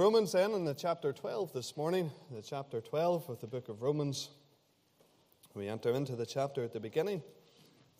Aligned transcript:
Romans, 0.00 0.32
then, 0.32 0.52
in 0.52 0.64
the 0.64 0.72
chapter 0.72 1.12
12 1.12 1.52
this 1.52 1.76
morning, 1.76 2.10
the 2.34 2.40
chapter 2.40 2.80
12 2.80 3.28
of 3.28 3.38
the 3.42 3.46
book 3.46 3.68
of 3.68 3.82
Romans. 3.82 4.30
We 5.52 5.68
enter 5.68 5.90
into 5.90 6.16
the 6.16 6.24
chapter 6.24 6.64
at 6.64 6.72
the 6.72 6.80
beginning, 6.80 7.22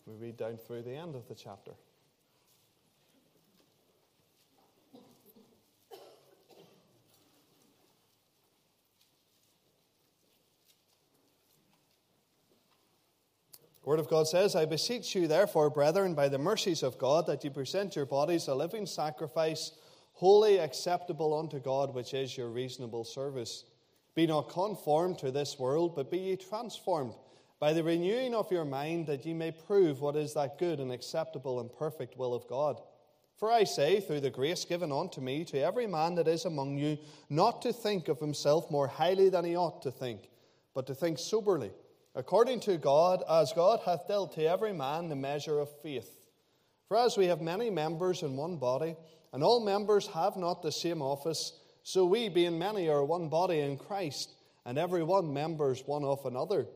we 0.07 0.15
read 0.15 0.35
down 0.35 0.57
through 0.57 0.81
the 0.81 0.95
end 0.95 1.13
of 1.13 1.27
the 1.27 1.35
chapter. 1.35 1.73
The 5.91 5.99
Word 13.83 13.99
of 13.99 14.09
God 14.09 14.27
says, 14.27 14.55
I 14.55 14.65
beseech 14.65 15.13
you, 15.13 15.27
therefore, 15.27 15.69
brethren, 15.69 16.15
by 16.15 16.29
the 16.29 16.39
mercies 16.39 16.81
of 16.81 16.97
God, 16.97 17.27
that 17.27 17.43
you 17.43 17.51
present 17.51 17.95
your 17.95 18.07
bodies 18.07 18.47
a 18.47 18.55
living 18.55 18.87
sacrifice 18.87 19.73
holy, 20.21 20.59
acceptable 20.59 21.33
unto 21.33 21.57
God, 21.57 21.95
which 21.95 22.13
is 22.13 22.37
your 22.37 22.49
reasonable 22.49 23.03
service. 23.03 23.63
Be 24.13 24.27
not 24.27 24.49
conformed 24.49 25.17
to 25.17 25.31
this 25.31 25.57
world, 25.57 25.95
but 25.95 26.11
be 26.11 26.19
ye 26.19 26.35
transformed 26.35 27.15
by 27.59 27.73
the 27.73 27.83
renewing 27.83 28.35
of 28.35 28.51
your 28.51 28.63
mind, 28.63 29.07
that 29.07 29.25
ye 29.25 29.33
may 29.33 29.49
prove 29.49 29.99
what 29.99 30.15
is 30.15 30.35
that 30.35 30.59
good 30.59 30.79
and 30.79 30.91
acceptable 30.91 31.59
and 31.59 31.73
perfect 31.73 32.19
will 32.19 32.35
of 32.35 32.47
God. 32.47 32.79
For 33.35 33.51
I 33.51 33.63
say, 33.63 33.99
through 33.99 34.19
the 34.19 34.29
grace 34.29 34.63
given 34.63 34.91
unto 34.91 35.21
me, 35.21 35.43
to 35.45 35.59
every 35.59 35.87
man 35.87 36.13
that 36.13 36.27
is 36.27 36.45
among 36.45 36.77
you, 36.77 36.99
not 37.27 37.63
to 37.63 37.73
think 37.73 38.07
of 38.07 38.19
himself 38.19 38.69
more 38.69 38.87
highly 38.87 39.29
than 39.29 39.43
he 39.43 39.55
ought 39.55 39.81
to 39.81 39.91
think, 39.91 40.29
but 40.75 40.85
to 40.85 40.93
think 40.93 41.17
soberly, 41.17 41.71
according 42.13 42.59
to 42.59 42.77
God, 42.77 43.23
as 43.27 43.53
God 43.53 43.79
hath 43.85 44.07
dealt 44.07 44.35
to 44.35 44.45
every 44.45 44.71
man 44.71 45.09
the 45.09 45.15
measure 45.15 45.59
of 45.59 45.81
faith. 45.81 46.19
For 46.87 46.97
as 46.97 47.17
we 47.17 47.25
have 47.25 47.41
many 47.41 47.71
members 47.71 48.21
in 48.21 48.37
one 48.37 48.57
body, 48.57 48.95
and 49.33 49.43
all 49.43 49.63
members 49.63 50.07
have 50.07 50.35
not 50.35 50.61
the 50.61 50.71
same 50.71 51.01
office. 51.01 51.53
So 51.83 52.05
we, 52.05 52.29
being 52.29 52.59
many, 52.59 52.89
are 52.89 53.03
one 53.03 53.29
body 53.29 53.59
in 53.59 53.77
Christ, 53.77 54.31
and 54.65 54.77
every 54.77 55.03
one 55.03 55.33
members 55.33 55.83
one 55.85 56.03
of 56.03 56.25
another. 56.25 56.67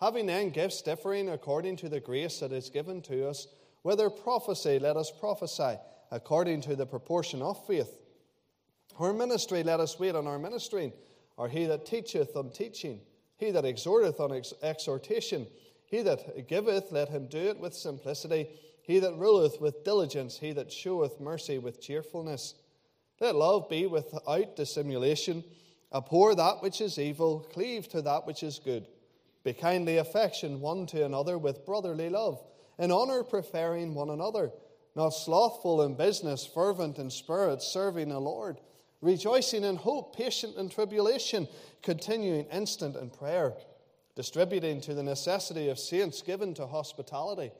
Having 0.00 0.26
then 0.26 0.50
gifts 0.50 0.82
differing 0.82 1.28
according 1.28 1.76
to 1.76 1.88
the 1.88 2.00
grace 2.00 2.40
that 2.40 2.52
is 2.52 2.70
given 2.70 3.02
to 3.02 3.28
us, 3.28 3.46
whether 3.82 4.10
prophecy, 4.10 4.78
let 4.78 4.96
us 4.96 5.12
prophesy 5.20 5.76
according 6.10 6.60
to 6.62 6.76
the 6.76 6.86
proportion 6.86 7.40
of 7.40 7.66
faith. 7.66 7.98
Or 8.98 9.12
ministry, 9.12 9.62
let 9.62 9.80
us 9.80 9.98
wait 9.98 10.14
on 10.14 10.26
our 10.26 10.38
ministering. 10.38 10.92
Or 11.36 11.48
he 11.48 11.64
that 11.66 11.86
teacheth 11.86 12.36
on 12.36 12.50
teaching, 12.50 13.00
he 13.36 13.50
that 13.52 13.64
exhorteth 13.64 14.20
on 14.20 14.32
ex- 14.32 14.52
exhortation, 14.62 15.46
he 15.86 16.02
that 16.02 16.46
giveth, 16.48 16.92
let 16.92 17.08
him 17.08 17.26
do 17.26 17.38
it 17.38 17.58
with 17.58 17.74
simplicity. 17.74 18.48
He 18.82 18.98
that 18.98 19.16
ruleth 19.16 19.60
with 19.60 19.84
diligence, 19.84 20.38
he 20.38 20.52
that 20.52 20.72
showeth 20.72 21.20
mercy 21.20 21.58
with 21.58 21.80
cheerfulness. 21.80 22.54
Let 23.20 23.36
love 23.36 23.68
be 23.68 23.86
without 23.86 24.56
dissimulation. 24.56 25.44
Abhor 25.94 26.34
that 26.34 26.62
which 26.62 26.80
is 26.80 26.98
evil, 26.98 27.46
cleave 27.52 27.88
to 27.90 28.02
that 28.02 28.26
which 28.26 28.42
is 28.42 28.58
good. 28.58 28.86
Be 29.44 29.52
kindly 29.52 29.98
affection 29.98 30.60
one 30.60 30.86
to 30.86 31.04
another 31.04 31.38
with 31.38 31.64
brotherly 31.64 32.08
love, 32.08 32.42
in 32.78 32.90
honour 32.90 33.22
preferring 33.22 33.94
one 33.94 34.10
another, 34.10 34.50
not 34.96 35.10
slothful 35.10 35.82
in 35.82 35.94
business, 35.94 36.46
fervent 36.46 36.98
in 36.98 37.10
spirit, 37.10 37.62
serving 37.62 38.08
the 38.08 38.20
Lord, 38.20 38.60
rejoicing 39.00 39.64
in 39.64 39.76
hope, 39.76 40.16
patient 40.16 40.56
in 40.56 40.68
tribulation, 40.68 41.48
continuing 41.82 42.46
instant 42.46 42.96
in 42.96 43.10
prayer, 43.10 43.52
distributing 44.16 44.80
to 44.80 44.94
the 44.94 45.02
necessity 45.02 45.68
of 45.68 45.78
saints, 45.78 46.22
given 46.22 46.54
to 46.54 46.66
hospitality. 46.66 47.52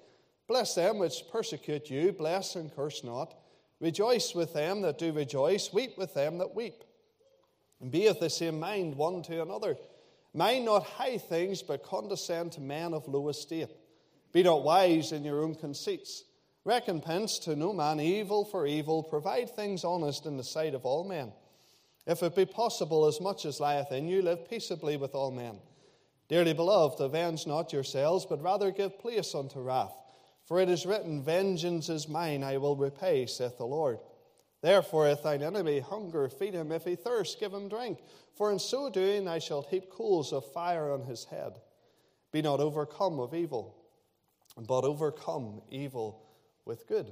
Bless 0.52 0.74
them 0.74 0.98
which 0.98 1.24
persecute 1.32 1.88
you, 1.88 2.12
bless 2.12 2.56
and 2.56 2.76
curse 2.76 3.02
not. 3.02 3.32
Rejoice 3.80 4.34
with 4.34 4.52
them 4.52 4.82
that 4.82 4.98
do 4.98 5.10
rejoice, 5.10 5.72
weep 5.72 5.96
with 5.96 6.12
them 6.12 6.36
that 6.36 6.54
weep. 6.54 6.84
And 7.80 7.90
be 7.90 8.06
of 8.06 8.20
the 8.20 8.28
same 8.28 8.60
mind 8.60 8.96
one 8.96 9.22
to 9.22 9.40
another. 9.40 9.78
Mind 10.34 10.66
not 10.66 10.84
high 10.84 11.16
things, 11.16 11.62
but 11.62 11.82
condescend 11.82 12.52
to 12.52 12.60
men 12.60 12.92
of 12.92 13.08
low 13.08 13.30
estate. 13.30 13.70
Be 14.34 14.42
not 14.42 14.62
wise 14.62 15.12
in 15.12 15.24
your 15.24 15.42
own 15.42 15.54
conceits. 15.54 16.24
Recompense 16.66 17.38
to 17.38 17.56
no 17.56 17.72
man 17.72 17.98
evil 17.98 18.44
for 18.44 18.66
evil. 18.66 19.02
Provide 19.02 19.56
things 19.56 19.84
honest 19.84 20.26
in 20.26 20.36
the 20.36 20.44
sight 20.44 20.74
of 20.74 20.84
all 20.84 21.04
men. 21.04 21.32
If 22.06 22.22
it 22.22 22.36
be 22.36 22.44
possible, 22.44 23.06
as 23.06 23.22
much 23.22 23.46
as 23.46 23.58
lieth 23.58 23.90
in 23.90 24.06
you, 24.06 24.20
live 24.20 24.50
peaceably 24.50 24.98
with 24.98 25.14
all 25.14 25.30
men. 25.30 25.60
Dearly 26.28 26.52
beloved, 26.52 27.00
avenge 27.00 27.46
not 27.46 27.72
yourselves, 27.72 28.26
but 28.26 28.42
rather 28.42 28.70
give 28.70 28.98
place 28.98 29.34
unto 29.34 29.58
wrath. 29.58 29.94
For 30.44 30.60
it 30.60 30.68
is 30.68 30.86
written, 30.86 31.22
Vengeance 31.22 31.88
is 31.88 32.08
mine, 32.08 32.42
I 32.42 32.58
will 32.58 32.76
repay, 32.76 33.26
saith 33.26 33.58
the 33.58 33.64
Lord. 33.64 33.98
Therefore, 34.62 35.08
if 35.08 35.22
thine 35.22 35.42
enemy 35.42 35.80
hunger, 35.80 36.28
feed 36.28 36.54
him. 36.54 36.70
If 36.70 36.84
he 36.84 36.94
thirst, 36.94 37.40
give 37.40 37.52
him 37.52 37.68
drink. 37.68 37.98
For 38.36 38.52
in 38.52 38.58
so 38.58 38.88
doing, 38.88 39.26
I 39.26 39.38
shall 39.38 39.62
heap 39.62 39.90
coals 39.90 40.32
of 40.32 40.50
fire 40.52 40.92
on 40.92 41.02
his 41.02 41.24
head. 41.24 41.60
Be 42.30 42.42
not 42.42 42.60
overcome 42.60 43.18
of 43.18 43.34
evil, 43.34 43.76
but 44.56 44.84
overcome 44.84 45.62
evil 45.68 46.22
with 46.64 46.86
good. 46.86 47.10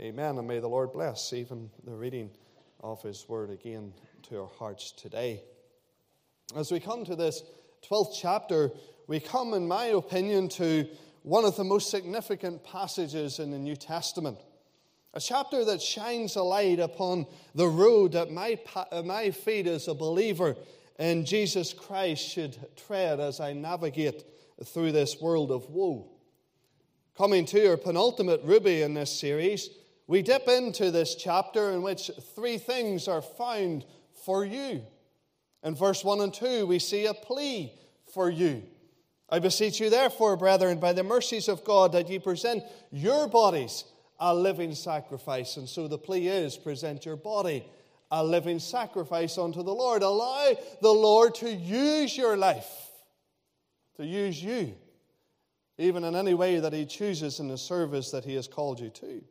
Amen. 0.00 0.38
And 0.38 0.48
may 0.48 0.58
the 0.58 0.68
Lord 0.68 0.92
bless 0.92 1.32
even 1.32 1.70
the 1.84 1.94
reading 1.94 2.30
of 2.80 3.02
his 3.02 3.28
word 3.28 3.50
again 3.50 3.92
to 4.24 4.40
our 4.40 4.50
hearts 4.58 4.92
today. 4.92 5.42
As 6.56 6.72
we 6.72 6.80
come 6.80 7.04
to 7.04 7.14
this 7.14 7.42
12th 7.88 8.16
chapter, 8.18 8.70
we 9.06 9.20
come, 9.20 9.52
in 9.54 9.68
my 9.68 9.86
opinion, 9.86 10.48
to 10.50 10.88
one 11.22 11.44
of 11.44 11.56
the 11.56 11.64
most 11.64 11.90
significant 11.90 12.64
passages 12.64 13.38
in 13.38 13.50
the 13.50 13.58
New 13.58 13.76
Testament. 13.76 14.38
A 15.14 15.20
chapter 15.20 15.64
that 15.64 15.82
shines 15.82 16.36
a 16.36 16.42
light 16.42 16.80
upon 16.80 17.26
the 17.54 17.68
road 17.68 18.12
that 18.12 18.30
my, 18.30 18.58
uh, 18.74 19.02
my 19.02 19.30
feet 19.30 19.66
as 19.66 19.88
a 19.88 19.94
believer 19.94 20.56
in 20.98 21.24
Jesus 21.24 21.72
Christ 21.72 22.26
should 22.26 22.56
tread 22.76 23.20
as 23.20 23.38
I 23.40 23.52
navigate 23.52 24.24
through 24.64 24.92
this 24.92 25.20
world 25.20 25.50
of 25.50 25.68
woe. 25.68 26.08
Coming 27.16 27.44
to 27.46 27.68
our 27.68 27.76
penultimate 27.76 28.40
ruby 28.42 28.82
in 28.82 28.94
this 28.94 29.18
series, 29.18 29.68
we 30.06 30.22
dip 30.22 30.48
into 30.48 30.90
this 30.90 31.14
chapter 31.14 31.70
in 31.72 31.82
which 31.82 32.10
three 32.34 32.58
things 32.58 33.06
are 33.06 33.22
found 33.22 33.84
for 34.24 34.44
you. 34.44 34.82
In 35.62 35.74
verse 35.74 36.02
1 36.04 36.20
and 36.20 36.34
2, 36.34 36.66
we 36.66 36.78
see 36.78 37.06
a 37.06 37.14
plea 37.14 37.72
for 38.12 38.30
you. 38.30 38.62
I 39.32 39.38
beseech 39.38 39.80
you, 39.80 39.88
therefore, 39.88 40.36
brethren, 40.36 40.78
by 40.78 40.92
the 40.92 41.02
mercies 41.02 41.48
of 41.48 41.64
God, 41.64 41.92
that 41.92 42.10
ye 42.10 42.18
present 42.18 42.62
your 42.90 43.26
bodies 43.26 43.84
a 44.20 44.34
living 44.34 44.74
sacrifice. 44.74 45.56
And 45.56 45.66
so 45.66 45.88
the 45.88 45.96
plea 45.96 46.28
is 46.28 46.58
present 46.58 47.06
your 47.06 47.16
body 47.16 47.64
a 48.10 48.22
living 48.22 48.58
sacrifice 48.58 49.38
unto 49.38 49.62
the 49.62 49.72
Lord. 49.72 50.02
Allow 50.02 50.52
the 50.82 50.92
Lord 50.92 51.34
to 51.36 51.50
use 51.50 52.14
your 52.14 52.36
life, 52.36 52.70
to 53.96 54.04
use 54.04 54.40
you, 54.44 54.74
even 55.78 56.04
in 56.04 56.14
any 56.14 56.34
way 56.34 56.60
that 56.60 56.74
He 56.74 56.84
chooses 56.84 57.40
in 57.40 57.48
the 57.48 57.56
service 57.56 58.10
that 58.10 58.26
He 58.26 58.34
has 58.34 58.46
called 58.46 58.80
you 58.80 58.90
to. 58.90 59.24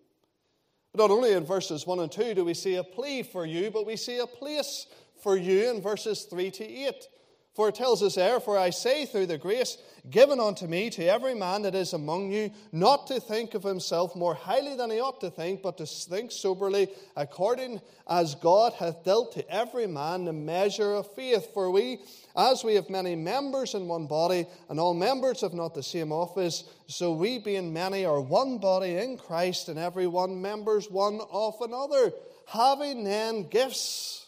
Not 0.96 1.12
only 1.12 1.34
in 1.34 1.46
verses 1.46 1.86
1 1.86 2.00
and 2.00 2.12
2 2.12 2.34
do 2.34 2.44
we 2.44 2.56
see 2.56 2.76
a 2.76 2.84
plea 2.84 3.22
for 3.22 3.46
you, 3.46 3.70
but 3.70 3.86
we 3.86 3.96
see 3.96 4.18
a 4.18 4.26
place 4.26 4.88
for 5.22 5.38
you 5.38 5.70
in 5.70 5.80
verses 5.80 6.24
3 6.24 6.50
to 6.50 6.68
8. 6.68 7.08
For 7.54 7.70
it 7.70 7.76
tells 7.76 8.02
us 8.02 8.16
there, 8.16 8.40
For 8.40 8.58
I 8.58 8.72
say 8.72 9.06
through 9.06 9.28
the 9.28 9.38
grace 9.38 9.78
given 10.10 10.40
unto 10.40 10.68
me 10.68 10.90
to 10.90 11.06
every 11.06 11.36
man 11.36 11.62
that 11.62 11.76
is 11.76 11.94
among 11.94 12.32
you, 12.32 12.52
not 12.72 13.08
to 13.08 13.20
think 13.20 13.54
of 13.54 13.64
himself 13.64 14.16
more 14.16 14.34
highly 14.34 14.76
than 14.76 14.90
he 14.90 15.00
ought 15.00 15.22
to 15.22 15.30
think, 15.30 15.62
but 15.62 15.78
to 15.78 15.86
think 15.86 16.32
soberly, 16.32 16.90
according 17.16 17.82
as 18.10 18.36
God 18.36 18.74
hath 18.74 19.04
dealt 19.04 19.34
to 19.34 19.50
every 19.50 19.88
man 19.88 20.26
the 20.26 20.34
measure 20.34 20.94
of 20.94 21.14
faith. 21.14 21.54
For 21.54 21.70
we, 21.72 22.00
as 22.36 22.64
we 22.64 22.76
have 22.76 22.90
many 22.90 23.16
members 23.16 23.74
in 23.74 23.88
one 23.88 24.08
body, 24.08 24.48
and 24.70 24.80
all 24.80 24.94
members 24.94 25.42
have 25.42 25.54
not 25.54 25.74
the 25.74 25.84
same 25.84 26.12
office, 26.12 26.64
so 26.88 27.14
we, 27.14 27.40
being 27.40 27.72
many, 27.72 28.06
are 28.06 28.22
one 28.22 28.58
body 28.58 28.96
in 28.96 29.18
Christ, 29.18 29.70
and 29.70 29.78
every 29.78 30.08
one 30.08 30.42
members 30.42 30.90
one 30.90 31.22
of 31.32 31.56
another, 31.62 32.12
having 32.47 33.04
then 33.04 33.47
gifts 33.50 34.26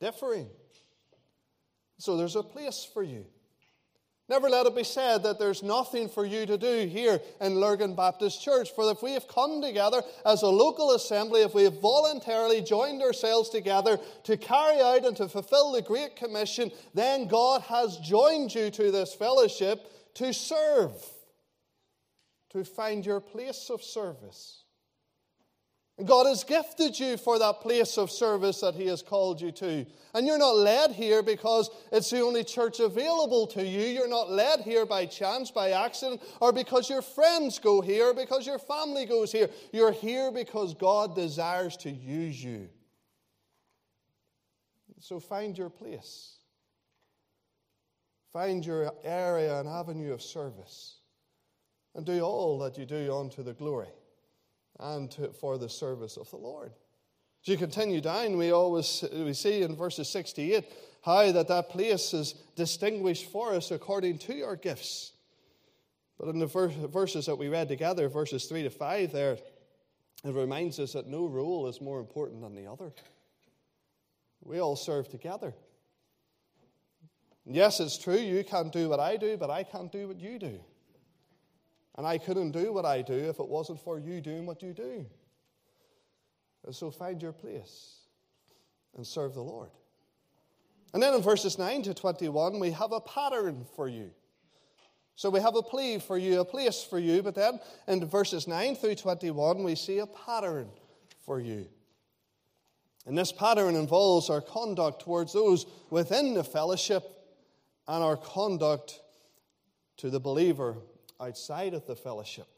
differing 0.00 0.48
so 2.00 2.16
there's 2.16 2.36
a 2.36 2.42
place 2.42 2.88
for 2.92 3.02
you. 3.02 3.26
Never 4.30 4.48
let 4.48 4.66
it 4.66 4.76
be 4.76 4.84
said 4.84 5.24
that 5.24 5.40
there's 5.40 5.64
nothing 5.64 6.08
for 6.08 6.24
you 6.24 6.46
to 6.46 6.56
do 6.56 6.86
here 6.86 7.20
in 7.40 7.56
Lurgan 7.56 7.96
Baptist 7.96 8.40
Church. 8.40 8.70
For 8.70 8.88
if 8.88 9.02
we 9.02 9.10
have 9.14 9.26
come 9.26 9.60
together 9.60 10.04
as 10.24 10.42
a 10.42 10.46
local 10.46 10.92
assembly, 10.92 11.42
if 11.42 11.52
we 11.52 11.64
have 11.64 11.80
voluntarily 11.80 12.62
joined 12.62 13.02
ourselves 13.02 13.48
together 13.48 13.98
to 14.22 14.36
carry 14.36 14.80
out 14.80 15.04
and 15.04 15.16
to 15.16 15.28
fulfill 15.28 15.72
the 15.72 15.82
Great 15.82 16.14
Commission, 16.14 16.70
then 16.94 17.26
God 17.26 17.62
has 17.62 17.96
joined 17.96 18.54
you 18.54 18.70
to 18.70 18.92
this 18.92 19.12
fellowship 19.14 19.90
to 20.14 20.32
serve, 20.32 20.92
to 22.50 22.62
find 22.62 23.04
your 23.04 23.18
place 23.18 23.68
of 23.68 23.82
service. 23.82 24.62
God 26.04 26.26
has 26.26 26.44
gifted 26.44 26.98
you 26.98 27.16
for 27.16 27.38
that 27.38 27.60
place 27.60 27.98
of 27.98 28.10
service 28.10 28.60
that 28.60 28.74
He 28.74 28.86
has 28.86 29.02
called 29.02 29.40
you 29.40 29.52
to. 29.52 29.86
And 30.14 30.26
you're 30.26 30.38
not 30.38 30.56
led 30.56 30.92
here 30.92 31.22
because 31.22 31.70
it's 31.92 32.10
the 32.10 32.20
only 32.20 32.44
church 32.44 32.80
available 32.80 33.46
to 33.48 33.64
you. 33.64 33.82
You're 33.82 34.08
not 34.08 34.30
led 34.30 34.60
here 34.60 34.86
by 34.86 35.06
chance, 35.06 35.50
by 35.50 35.70
accident, 35.70 36.22
or 36.40 36.52
because 36.52 36.88
your 36.88 37.02
friends 37.02 37.58
go 37.58 37.80
here, 37.80 38.14
because 38.14 38.46
your 38.46 38.58
family 38.58 39.06
goes 39.06 39.30
here. 39.32 39.48
You're 39.72 39.92
here 39.92 40.30
because 40.32 40.74
God 40.74 41.14
desires 41.14 41.76
to 41.78 41.90
use 41.90 42.42
you. 42.42 42.68
So 45.00 45.20
find 45.20 45.56
your 45.56 45.70
place. 45.70 46.36
Find 48.32 48.64
your 48.64 48.92
area 49.04 49.58
and 49.58 49.68
avenue 49.68 50.12
of 50.12 50.22
service. 50.22 50.96
And 51.94 52.06
do 52.06 52.20
all 52.20 52.58
that 52.60 52.78
you 52.78 52.86
do 52.86 53.12
unto 53.16 53.42
the 53.42 53.54
glory 53.54 53.88
and 54.80 55.10
to, 55.12 55.32
for 55.32 55.58
the 55.58 55.68
service 55.68 56.16
of 56.16 56.30
the 56.30 56.36
Lord. 56.36 56.72
As 57.42 57.48
you 57.48 57.56
continue 57.56 58.00
down, 58.00 58.36
we 58.36 58.50
always 58.50 59.04
we 59.12 59.32
see 59.32 59.62
in 59.62 59.76
verses 59.76 60.08
68 60.08 60.64
how 61.02 61.32
that 61.32 61.48
that 61.48 61.70
place 61.70 62.12
is 62.12 62.34
distinguished 62.56 63.30
for 63.30 63.54
us 63.54 63.70
according 63.70 64.18
to 64.18 64.42
our 64.42 64.56
gifts. 64.56 65.12
But 66.18 66.28
in 66.28 66.38
the 66.38 66.46
verses 66.46 67.24
that 67.26 67.36
we 67.36 67.48
read 67.48 67.68
together, 67.68 68.08
verses 68.08 68.44
3 68.44 68.64
to 68.64 68.70
5 68.70 69.12
there, 69.12 69.38
it 70.22 70.34
reminds 70.34 70.78
us 70.78 70.92
that 70.92 71.06
no 71.06 71.26
role 71.26 71.66
is 71.66 71.80
more 71.80 71.98
important 71.98 72.42
than 72.42 72.54
the 72.54 72.70
other. 72.70 72.92
We 74.42 74.58
all 74.58 74.76
serve 74.76 75.08
together. 75.08 75.54
Yes, 77.46 77.80
it's 77.80 77.96
true, 77.96 78.18
you 78.18 78.44
can't 78.44 78.70
do 78.70 78.90
what 78.90 79.00
I 79.00 79.16
do, 79.16 79.38
but 79.38 79.48
I 79.48 79.62
can't 79.62 79.90
do 79.90 80.08
what 80.08 80.20
you 80.20 80.38
do. 80.38 80.60
And 81.96 82.06
I 82.06 82.18
couldn't 82.18 82.52
do 82.52 82.72
what 82.72 82.84
I 82.84 83.02
do 83.02 83.14
if 83.14 83.40
it 83.40 83.48
wasn't 83.48 83.80
for 83.80 83.98
you 83.98 84.20
doing 84.20 84.46
what 84.46 84.62
you 84.62 84.72
do. 84.72 85.06
And 86.64 86.74
so 86.74 86.90
find 86.90 87.20
your 87.20 87.32
place 87.32 87.96
and 88.96 89.06
serve 89.06 89.34
the 89.34 89.42
Lord. 89.42 89.70
And 90.92 91.02
then 91.02 91.14
in 91.14 91.22
verses 91.22 91.58
9 91.58 91.82
to 91.82 91.94
21, 91.94 92.58
we 92.58 92.72
have 92.72 92.92
a 92.92 93.00
pattern 93.00 93.64
for 93.76 93.88
you. 93.88 94.10
So 95.14 95.30
we 95.30 95.40
have 95.40 95.54
a 95.54 95.62
plea 95.62 95.98
for 95.98 96.16
you, 96.16 96.40
a 96.40 96.44
place 96.44 96.82
for 96.82 96.98
you, 96.98 97.22
but 97.22 97.34
then 97.34 97.60
in 97.86 98.04
verses 98.06 98.48
9 98.48 98.74
through 98.76 98.94
21, 98.96 99.62
we 99.62 99.74
see 99.74 99.98
a 99.98 100.06
pattern 100.06 100.68
for 101.24 101.38
you. 101.38 101.66
And 103.06 103.16
this 103.16 103.32
pattern 103.32 103.76
involves 103.76 104.30
our 104.30 104.40
conduct 104.40 105.02
towards 105.02 105.32
those 105.32 105.66
within 105.90 106.34
the 106.34 106.44
fellowship 106.44 107.04
and 107.86 108.02
our 108.02 108.16
conduct 108.16 109.00
to 109.98 110.10
the 110.10 110.20
believer 110.20 110.76
outside 111.20 111.74
of 111.74 111.86
the 111.86 111.96
fellowship. 111.96 112.48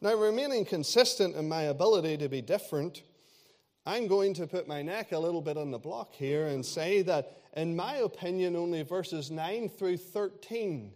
Now, 0.00 0.14
remaining 0.14 0.64
consistent 0.64 1.34
in 1.34 1.48
my 1.48 1.62
ability 1.62 2.18
to 2.18 2.28
be 2.28 2.40
different, 2.40 3.02
I'm 3.84 4.06
going 4.06 4.34
to 4.34 4.46
put 4.46 4.68
my 4.68 4.82
neck 4.82 5.12
a 5.12 5.18
little 5.18 5.40
bit 5.40 5.56
on 5.56 5.70
the 5.70 5.78
block 5.78 6.12
here 6.12 6.46
and 6.46 6.64
say 6.64 7.02
that, 7.02 7.40
in 7.56 7.74
my 7.74 7.96
opinion, 7.96 8.54
only 8.54 8.82
verses 8.82 9.30
9 9.30 9.68
through 9.70 9.96
13 9.96 10.92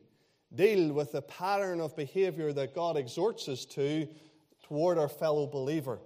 deal 0.55 0.93
with 0.93 1.13
the 1.13 1.23
pattern 1.23 1.81
of 1.81 1.97
behavior 1.97 2.53
that 2.53 2.75
God 2.75 2.97
exhorts 2.97 3.49
us 3.49 3.65
to 3.67 4.07
toward 4.63 4.99
our 4.99 5.09
fellow 5.09 5.47
believer. 5.47 5.99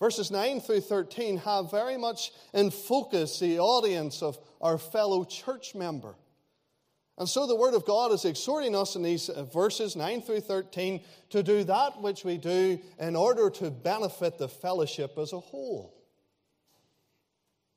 Verses 0.00 0.30
9 0.30 0.60
through 0.60 0.80
13 0.80 1.36
have 1.38 1.70
very 1.70 1.98
much 1.98 2.32
in 2.54 2.70
focus 2.70 3.38
the 3.38 3.58
audience 3.58 4.22
of 4.22 4.38
our 4.60 4.78
fellow 4.78 5.24
church 5.24 5.74
member. 5.74 6.14
And 7.20 7.28
so 7.28 7.46
the 7.46 7.54
Word 7.54 7.74
of 7.74 7.84
God 7.84 8.12
is 8.12 8.24
exhorting 8.24 8.74
us 8.74 8.96
in 8.96 9.02
these 9.02 9.28
uh, 9.28 9.44
verses 9.44 9.94
9 9.94 10.22
through 10.22 10.40
13 10.40 11.02
to 11.28 11.42
do 11.42 11.62
that 11.64 12.00
which 12.00 12.24
we 12.24 12.38
do 12.38 12.80
in 12.98 13.14
order 13.14 13.50
to 13.50 13.70
benefit 13.70 14.38
the 14.38 14.48
fellowship 14.48 15.18
as 15.18 15.34
a 15.34 15.38
whole. 15.38 15.94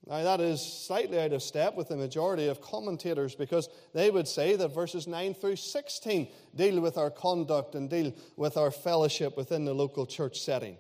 Now, 0.07 0.23
that 0.23 0.39
is 0.39 0.61
slightly 0.61 1.19
out 1.19 1.33
of 1.33 1.43
step 1.43 1.75
with 1.75 1.89
the 1.89 1.97
majority 1.97 2.47
of 2.47 2.61
commentators 2.61 3.35
because 3.35 3.67
they 3.93 4.09
would 4.09 4.29
say 4.29 4.55
that 4.55 4.73
verses 4.73 5.07
9 5.07 5.33
through 5.33 5.57
16 5.57 6.29
deal 6.55 6.79
with 6.79 6.97
our 6.97 7.11
conduct 7.11 7.75
and 7.75 7.89
deal 7.89 8.13
with 8.37 8.55
our 8.55 8.71
fellowship 8.71 9.35
within 9.35 9.65
the 9.65 9.73
local 9.73 10.05
church 10.05 10.39
setting. 10.39 10.77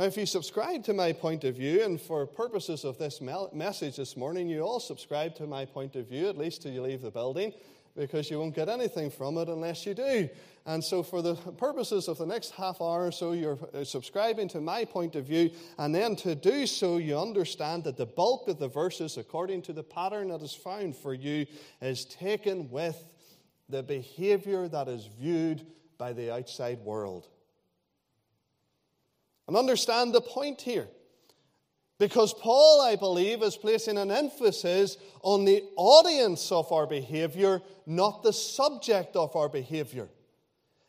Now, 0.00 0.06
if 0.06 0.16
you 0.16 0.24
subscribe 0.24 0.82
to 0.84 0.94
my 0.94 1.12
point 1.12 1.44
of 1.44 1.56
view, 1.56 1.84
and 1.84 2.00
for 2.00 2.24
purposes 2.24 2.86
of 2.86 2.96
this 2.96 3.20
message 3.20 3.96
this 3.96 4.16
morning, 4.16 4.48
you 4.48 4.62
all 4.62 4.80
subscribe 4.80 5.34
to 5.34 5.46
my 5.46 5.66
point 5.66 5.94
of 5.94 6.08
view, 6.08 6.26
at 6.30 6.38
least 6.38 6.62
till 6.62 6.72
you 6.72 6.80
leave 6.80 7.02
the 7.02 7.10
building, 7.10 7.52
because 7.94 8.30
you 8.30 8.38
won't 8.38 8.54
get 8.54 8.70
anything 8.70 9.10
from 9.10 9.36
it 9.36 9.50
unless 9.50 9.84
you 9.84 9.92
do. 9.92 10.26
And 10.64 10.82
so, 10.82 11.02
for 11.02 11.20
the 11.20 11.34
purposes 11.34 12.08
of 12.08 12.16
the 12.16 12.24
next 12.24 12.52
half 12.52 12.80
hour 12.80 13.08
or 13.08 13.12
so, 13.12 13.32
you're 13.32 13.58
uh, 13.74 13.84
subscribing 13.84 14.48
to 14.48 14.60
my 14.62 14.86
point 14.86 15.16
of 15.16 15.26
view, 15.26 15.50
and 15.76 15.94
then 15.94 16.16
to 16.16 16.34
do 16.34 16.66
so, 16.66 16.96
you 16.96 17.18
understand 17.18 17.84
that 17.84 17.98
the 17.98 18.06
bulk 18.06 18.48
of 18.48 18.58
the 18.58 18.68
verses, 18.68 19.18
according 19.18 19.60
to 19.60 19.74
the 19.74 19.82
pattern 19.82 20.28
that 20.28 20.40
is 20.40 20.54
found 20.54 20.96
for 20.96 21.12
you, 21.12 21.44
is 21.82 22.06
taken 22.06 22.70
with 22.70 23.04
the 23.68 23.82
behavior 23.82 24.66
that 24.66 24.88
is 24.88 25.10
viewed 25.20 25.66
by 25.98 26.14
the 26.14 26.32
outside 26.32 26.78
world. 26.78 27.28
And 29.50 29.56
understand 29.56 30.14
the 30.14 30.20
point 30.20 30.60
here. 30.60 30.86
Because 31.98 32.32
Paul, 32.32 32.82
I 32.82 32.94
believe, 32.94 33.42
is 33.42 33.56
placing 33.56 33.98
an 33.98 34.12
emphasis 34.12 34.96
on 35.22 35.44
the 35.44 35.64
audience 35.74 36.52
of 36.52 36.70
our 36.70 36.86
behavior, 36.86 37.60
not 37.84 38.22
the 38.22 38.32
subject 38.32 39.16
of 39.16 39.34
our 39.34 39.48
behavior. 39.48 40.08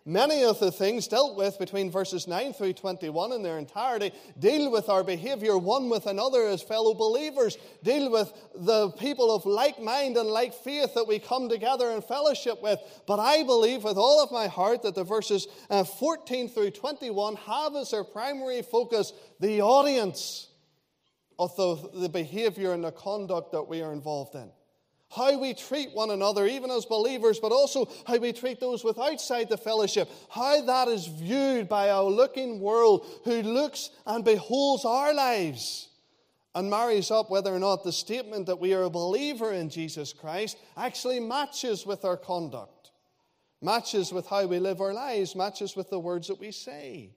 Many 0.05 0.43
of 0.43 0.59
the 0.59 0.71
things 0.71 1.07
dealt 1.07 1.37
with 1.37 1.59
between 1.59 1.91
verses 1.91 2.27
9 2.27 2.53
through 2.53 2.73
21 2.73 3.33
in 3.33 3.43
their 3.43 3.59
entirety 3.59 4.11
deal 4.39 4.71
with 4.71 4.89
our 4.89 5.03
behavior 5.03 5.59
one 5.59 5.89
with 5.89 6.07
another 6.07 6.47
as 6.47 6.63
fellow 6.63 6.95
believers, 6.95 7.55
deal 7.83 8.09
with 8.09 8.33
the 8.55 8.89
people 8.91 9.33
of 9.33 9.45
like 9.45 9.79
mind 9.79 10.17
and 10.17 10.27
like 10.27 10.55
faith 10.55 10.95
that 10.95 11.07
we 11.07 11.19
come 11.19 11.49
together 11.49 11.91
in 11.91 12.01
fellowship 12.01 12.63
with. 12.63 12.79
But 13.05 13.19
I 13.19 13.43
believe 13.43 13.83
with 13.83 13.97
all 13.97 14.23
of 14.23 14.31
my 14.31 14.47
heart 14.47 14.81
that 14.81 14.95
the 14.95 15.03
verses 15.03 15.47
uh, 15.69 15.83
14 15.83 16.49
through 16.49 16.71
21 16.71 17.35
have 17.35 17.75
as 17.75 17.91
their 17.91 18.03
primary 18.03 18.63
focus 18.63 19.13
the 19.39 19.61
audience 19.61 20.47
of 21.37 21.55
the, 21.55 21.99
the 21.99 22.09
behavior 22.09 22.73
and 22.73 22.83
the 22.83 22.91
conduct 22.91 23.51
that 23.51 23.63
we 23.63 23.83
are 23.83 23.93
involved 23.93 24.33
in 24.33 24.51
how 25.15 25.37
we 25.37 25.53
treat 25.53 25.91
one 25.93 26.11
another, 26.11 26.45
even 26.47 26.71
as 26.71 26.85
believers, 26.85 27.39
but 27.39 27.51
also 27.51 27.87
how 28.07 28.17
we 28.17 28.33
treat 28.33 28.59
those 28.59 28.83
with 28.83 28.97
outside 28.97 29.49
the 29.49 29.57
fellowship, 29.57 30.09
how 30.29 30.61
that 30.61 30.87
is 30.87 31.07
viewed 31.07 31.67
by 31.67 31.89
our 31.89 32.03
looking 32.03 32.59
world 32.59 33.05
who 33.23 33.41
looks 33.41 33.89
and 34.05 34.23
beholds 34.23 34.85
our 34.85 35.13
lives 35.13 35.89
and 36.55 36.69
marries 36.69 37.11
up 37.11 37.29
whether 37.29 37.53
or 37.53 37.59
not 37.59 37.83
the 37.83 37.91
statement 37.91 38.45
that 38.45 38.59
we 38.59 38.73
are 38.73 38.83
a 38.83 38.89
believer 38.89 39.53
in 39.53 39.69
Jesus 39.69 40.13
Christ 40.13 40.57
actually 40.75 41.19
matches 41.19 41.85
with 41.85 42.03
our 42.03 42.17
conduct, 42.17 42.91
matches 43.61 44.11
with 44.11 44.27
how 44.27 44.45
we 44.45 44.59
live 44.59 44.81
our 44.81 44.93
lives, 44.93 45.35
matches 45.35 45.75
with 45.75 45.89
the 45.89 45.99
words 45.99 46.27
that 46.27 46.39
we 46.39 46.51
say. 46.51 47.11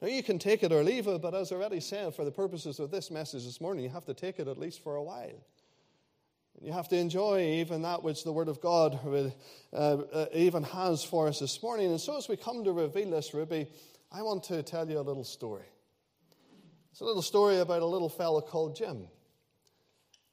Now, 0.00 0.08
you 0.08 0.22
can 0.22 0.38
take 0.38 0.62
it 0.62 0.72
or 0.72 0.84
leave 0.84 1.06
it, 1.06 1.22
but 1.22 1.34
as 1.34 1.50
I 1.50 1.56
already 1.56 1.80
said, 1.80 2.14
for 2.14 2.24
the 2.24 2.30
purposes 2.30 2.78
of 2.78 2.90
this 2.90 3.10
message 3.10 3.44
this 3.44 3.60
morning, 3.60 3.82
you 3.82 3.90
have 3.90 4.04
to 4.04 4.14
take 4.14 4.38
it 4.38 4.46
at 4.46 4.58
least 4.58 4.82
for 4.82 4.96
a 4.96 5.02
while. 5.02 5.42
You 6.60 6.72
have 6.72 6.88
to 6.88 6.96
enjoy 6.96 7.42
even 7.60 7.82
that 7.82 8.02
which 8.02 8.24
the 8.24 8.32
Word 8.32 8.48
of 8.48 8.60
God 8.60 8.98
uh, 9.04 9.76
uh, 9.76 10.26
even 10.32 10.62
has 10.62 11.04
for 11.04 11.28
us 11.28 11.40
this 11.40 11.62
morning. 11.62 11.90
And 11.90 12.00
so, 12.00 12.16
as 12.16 12.28
we 12.28 12.36
come 12.36 12.64
to 12.64 12.72
reveal 12.72 13.10
this, 13.10 13.34
Ruby, 13.34 13.66
I 14.10 14.22
want 14.22 14.44
to 14.44 14.62
tell 14.62 14.88
you 14.88 14.98
a 14.98 15.02
little 15.02 15.24
story. 15.24 15.66
It's 16.90 17.00
a 17.00 17.04
little 17.04 17.22
story 17.22 17.58
about 17.58 17.82
a 17.82 17.86
little 17.86 18.08
fellow 18.08 18.40
called 18.40 18.74
Jim. 18.74 19.08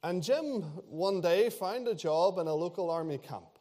And 0.02 0.22
Jim 0.22 0.62
one 0.88 1.20
day 1.20 1.50
found 1.50 1.88
a 1.88 1.94
job 1.94 2.38
in 2.38 2.46
a 2.46 2.54
local 2.54 2.90
army 2.90 3.18
camp. 3.18 3.58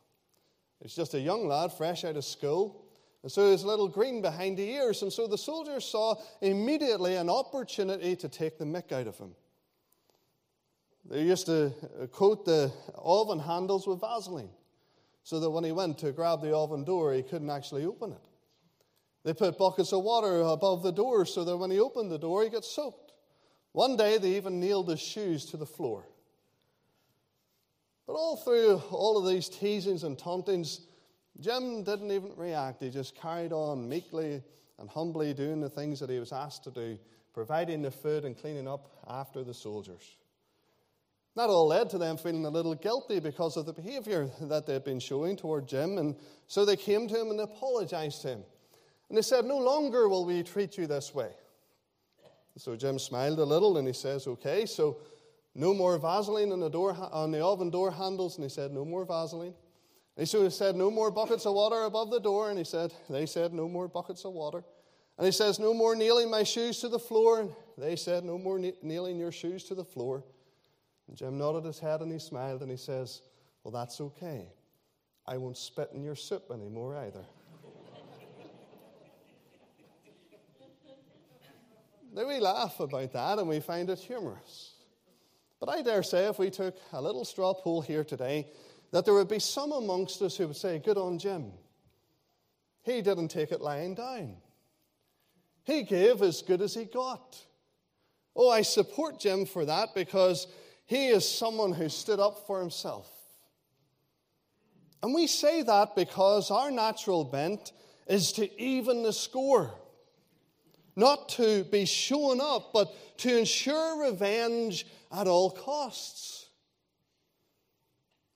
He's 0.82 0.96
just 0.96 1.14
a 1.14 1.20
young 1.20 1.48
lad, 1.48 1.74
fresh 1.74 2.06
out 2.06 2.16
of 2.16 2.26
school. 2.26 2.86
And 3.24 3.32
so 3.32 3.52
he's 3.52 3.64
a 3.64 3.68
little 3.68 3.88
green 3.88 4.22
behind 4.22 4.58
the 4.58 4.70
ears. 4.70 5.02
And 5.02 5.12
so 5.12 5.28
the 5.28 5.38
soldiers 5.38 5.86
saw 5.86 6.16
immediately 6.42 7.16
an 7.16 7.30
opportunity 7.30 8.16
to 8.18 8.28
take 8.28 8.58
the 8.58 8.66
mick 8.66 8.92
out 8.92 9.08
of 9.08 9.18
him. 9.18 9.36
They 11.10 11.24
used 11.24 11.46
to 11.48 11.74
uh, 12.02 12.08
coat 12.08 12.46
the 12.46 12.72
oven 12.98 13.40
handles 13.40 13.86
with 13.86 14.00
Vaseline 14.00 14.50
so 15.24 15.40
that 15.40 15.50
when 15.50 15.64
he 15.64 15.72
went 15.72 15.98
to 16.00 16.12
grab 16.12 16.42
the 16.42 16.56
oven 16.56 16.84
door, 16.84 17.14
he 17.14 17.24
couldn't 17.24 17.50
actually 17.50 17.86
open 17.86 18.12
it. 18.12 18.26
They 19.24 19.34
put 19.34 19.58
buckets 19.58 19.94
of 19.94 20.04
water 20.04 20.42
above 20.42 20.84
the 20.84 20.92
door 20.92 21.26
so 21.26 21.44
that 21.46 21.58
when 21.58 21.72
he 21.72 21.80
opened 21.80 22.12
the 22.12 22.20
door, 22.20 22.44
he 22.44 22.50
got 22.50 22.66
soaked. 22.66 23.14
One 23.72 23.96
day, 23.96 24.18
they 24.18 24.36
even 24.36 24.60
nailed 24.60 24.90
his 24.90 25.00
shoes 25.00 25.46
to 25.48 25.58
the 25.58 25.66
floor. 25.66 26.06
But 28.06 28.14
all 28.14 28.36
through 28.36 28.82
all 28.92 29.18
of 29.18 29.28
these 29.28 29.48
teasings 29.48 30.04
and 30.04 30.20
tauntings, 30.20 30.82
Jim 31.40 31.84
didn't 31.84 32.12
even 32.12 32.34
react. 32.36 32.84
He 32.84 32.90
just 32.90 33.16
carried 33.16 33.54
on 33.54 33.88
meekly 33.88 34.44
and 34.78 34.90
humbly 34.90 35.34
doing 35.34 35.62
the 35.62 35.70
things 35.70 36.00
that 36.02 36.10
he 36.10 36.20
was 36.20 36.34
asked 36.34 36.66
to 36.66 36.72
do, 36.72 37.00
providing 37.34 37.82
the 37.82 37.92
food 37.92 38.26
and 38.26 38.38
cleaning 38.38 38.68
up 38.68 38.90
after 39.08 39.44
the 39.44 39.54
soldiers. 39.54 40.18
That 41.36 41.50
all 41.50 41.68
led 41.68 41.90
to 41.92 41.98
them 41.98 42.18
feeling 42.18 42.46
a 42.46 42.50
little 42.50 42.76
guilty 42.76 43.20
because 43.20 43.58
of 43.58 43.66
the 43.66 43.74
behavior 43.74 44.30
that 44.42 44.68
they'd 44.68 44.84
been 44.84 45.00
showing 45.00 45.36
toward 45.36 45.68
Jim. 45.68 45.98
And 45.98 46.16
so 46.48 46.64
they 46.64 46.76
came 46.76 47.08
to 47.08 47.20
him 47.20 47.32
and 47.32 47.40
apologized 47.40 48.22
to 48.22 48.30
him. 48.30 48.44
And 49.10 49.18
they 49.18 49.24
said, 49.24 49.46
No 49.46 49.58
longer 49.58 50.08
will 50.08 50.26
we 50.26 50.44
treat 50.44 50.78
you 50.78 50.86
this 50.86 51.14
way. 51.14 51.32
So 52.58 52.76
Jim 52.76 53.00
smiled 53.00 53.40
a 53.40 53.44
little 53.44 53.78
and 53.78 53.88
he 53.88 53.94
says, 53.94 54.28
Okay, 54.28 54.68
so 54.68 54.98
no 55.56 55.74
more 55.74 55.98
Vaseline 55.98 56.52
on 56.52 56.60
the, 56.60 56.70
door, 56.70 56.96
on 57.12 57.32
the 57.32 57.44
oven 57.44 57.72
door 57.72 57.92
handles. 57.92 58.36
And 58.38 58.44
he 58.44 58.50
said, 58.50 58.72
No 58.72 58.86
more 58.86 59.06
Vaseline. 59.06 59.56
And 60.16 60.28
he 60.28 60.50
said, 60.52 60.76
No 60.76 60.92
more 60.92 61.10
buckets 61.10 61.48
of 61.48 61.56
water 61.56 61.84
above 61.84 62.12
the 62.12 62.20
door. 62.20 62.50
And 62.50 62.60
he 62.60 62.64
said, 62.64 62.94
They 63.10 63.26
said, 63.26 63.54
No 63.54 63.68
more 63.68 63.88
buckets 63.88 64.24
of 64.24 64.34
water. 64.34 64.64
And 65.18 65.26
he 65.26 65.32
says, 65.32 65.60
No 65.60 65.74
more 65.74 65.96
nailing 65.96 66.30
my 66.30 66.44
shoes 66.44 66.80
to 66.80 66.90
the 66.90 67.00
floor. 67.00 67.40
And 67.42 67.52
They 67.78 67.96
said, 67.96 68.24
No 68.24 68.38
more 68.38 68.60
nailing 68.84 69.18
your 69.18 69.32
shoes 69.32 69.64
to 69.66 69.76
the 69.76 69.86
floor. 69.86 70.24
And 71.08 71.18
Jim 71.18 71.38
nodded 71.38 71.66
his 71.66 71.80
head 71.80 72.02
and 72.02 72.12
he 72.12 72.20
smiled 72.20 72.62
and 72.62 72.72
he 72.72 72.78
says, 72.78 73.22
Well, 73.64 73.72
that's 73.72 74.02
okay. 74.02 74.48
I 75.26 75.38
won't 75.38 75.58
spit 75.58 75.92
in 75.94 76.04
your 76.04 76.16
soup 76.16 76.52
anymore 76.52 76.98
either. 76.98 77.24
now 82.14 82.28
we 82.28 82.40
laugh 82.40 82.80
about 82.80 83.14
that 83.14 83.40
and 83.40 83.48
we 83.48 83.60
find 83.60 83.90
it 83.90 84.00
humorous. 84.00 84.72
But 85.60 85.70
I 85.70 85.82
dare 85.82 86.04
say 86.04 86.26
if 86.26 86.40
we 86.40 86.50
took 86.50 86.76
a 86.92 87.02
little 87.02 87.24
straw 87.24 87.54
poll 87.54 87.82
here 87.82 88.04
today, 88.04 88.48
that 88.92 89.06
there 89.06 89.14
would 89.14 89.30
be 89.30 89.40
some 89.40 89.72
amongst 89.72 90.22
us 90.22 90.38
who 90.38 90.48
would 90.48 90.58
say, 90.58 90.80
Good 90.80 90.98
on 90.98 91.18
Jim. 91.18 91.52
He 92.84 93.02
didn't 93.02 93.30
take 93.30 93.52
it 93.52 93.62
lying 93.62 93.96
down. 93.96 94.36
He 95.64 95.84
gave 95.84 96.22
as 96.22 96.42
good 96.42 96.62
as 96.62 96.74
he 96.74 96.86
got. 96.86 97.38
Oh, 98.36 98.50
I 98.50 98.62
support 98.62 99.20
Jim 99.20 99.46
for 99.46 99.66
that 99.66 99.96
because 99.96 100.48
he 100.86 101.08
is 101.08 101.30
someone 101.30 101.74
who 101.74 101.90
stood 101.90 102.20
up 102.20 102.46
for 102.46 102.60
himself. 102.60 103.10
And 105.02 105.14
we 105.14 105.28
say 105.28 105.64
that 105.64 105.96
because 105.96 106.50
our 106.50 106.72
natural 106.72 107.24
bent 107.26 107.74
is 108.08 108.32
to 108.34 108.62
even 108.62 109.04
the 109.04 109.14
score, 109.14 109.72
not 110.96 111.30
to 111.30 111.64
be 111.66 111.86
shown 111.86 112.40
up, 112.42 112.72
but 112.74 112.94
to 113.20 113.38
ensure 113.38 114.04
revenge 114.10 114.86
at 115.12 115.28
all 115.28 115.52
costs. 115.52 116.48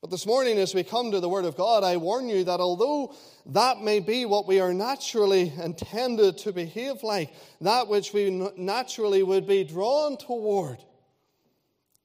But 0.01 0.11
this 0.11 0.27
morning, 0.27 0.57
as 0.59 0.75
we 0.75 0.83
come 0.83 1.11
to 1.11 1.19
the 1.19 1.29
Word 1.29 1.45
of 1.45 1.57
God, 1.57 1.83
I 1.83 1.97
warn 1.97 2.29
you 2.29 2.43
that 2.43 2.59
although 2.59 3.15
that 3.47 3.81
may 3.81 3.99
be 3.99 4.25
what 4.25 4.47
we 4.47 4.59
are 4.59 4.73
naturally 4.73 5.51
intended 5.61 6.37
to 6.39 6.53
behave 6.53 7.01
like, 7.01 7.33
that 7.61 7.87
which 7.87 8.13
we 8.13 8.29
naturally 8.57 9.23
would 9.23 9.47
be 9.47 9.63
drawn 9.63 10.17
toward, 10.17 10.77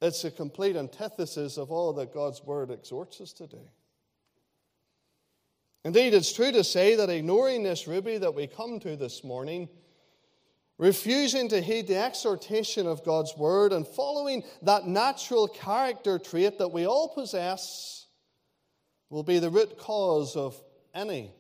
it's 0.03 0.25
a 0.25 0.31
complete 0.31 0.77
antithesis 0.77 1.57
of 1.57 1.71
all 1.71 1.93
that 1.95 2.13
God's 2.13 2.43
Word 2.43 2.71
exhorts 2.71 3.21
us 3.21 3.33
to 3.35 3.47
do. 3.47 3.61
Indeed, 5.85 6.13
it's 6.13 6.33
true 6.33 6.53
to 6.53 6.65
say 6.65 6.97
that 6.97 7.09
ignoring 7.09 7.63
this 7.63 7.87
ruby 7.87 8.19
that 8.19 8.35
we 8.35 8.47
come 8.49 8.81
to 8.81 8.97
this 8.97 9.23
morning, 9.23 9.69
refusing 10.77 11.49
to 11.49 11.61
heed 11.61 11.87
the 11.87 11.97
exhortation 11.97 12.87
of 12.87 13.05
God's 13.05 13.37
word 13.37 13.73
and 13.73 13.87
following 13.87 14.43
that 14.63 14.87
natural 14.87 15.47
character 15.47 16.19
trait 16.19 16.59
that 16.59 16.73
we 16.73 16.87
all 16.87 17.09
possess 17.09 18.07
will 19.09 19.23
be 19.23 19.39
the 19.39 19.51
root 19.51 19.79
cause 19.79 20.37
of 20.37 20.61
any 20.95 21.33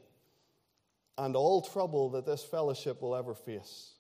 and 1.19 1.35
all 1.35 1.62
trouble 1.62 2.11
that 2.11 2.26
this 2.26 2.45
fellowship 2.45 3.02
will 3.02 3.14
ever 3.14 3.35
face. 3.35 3.92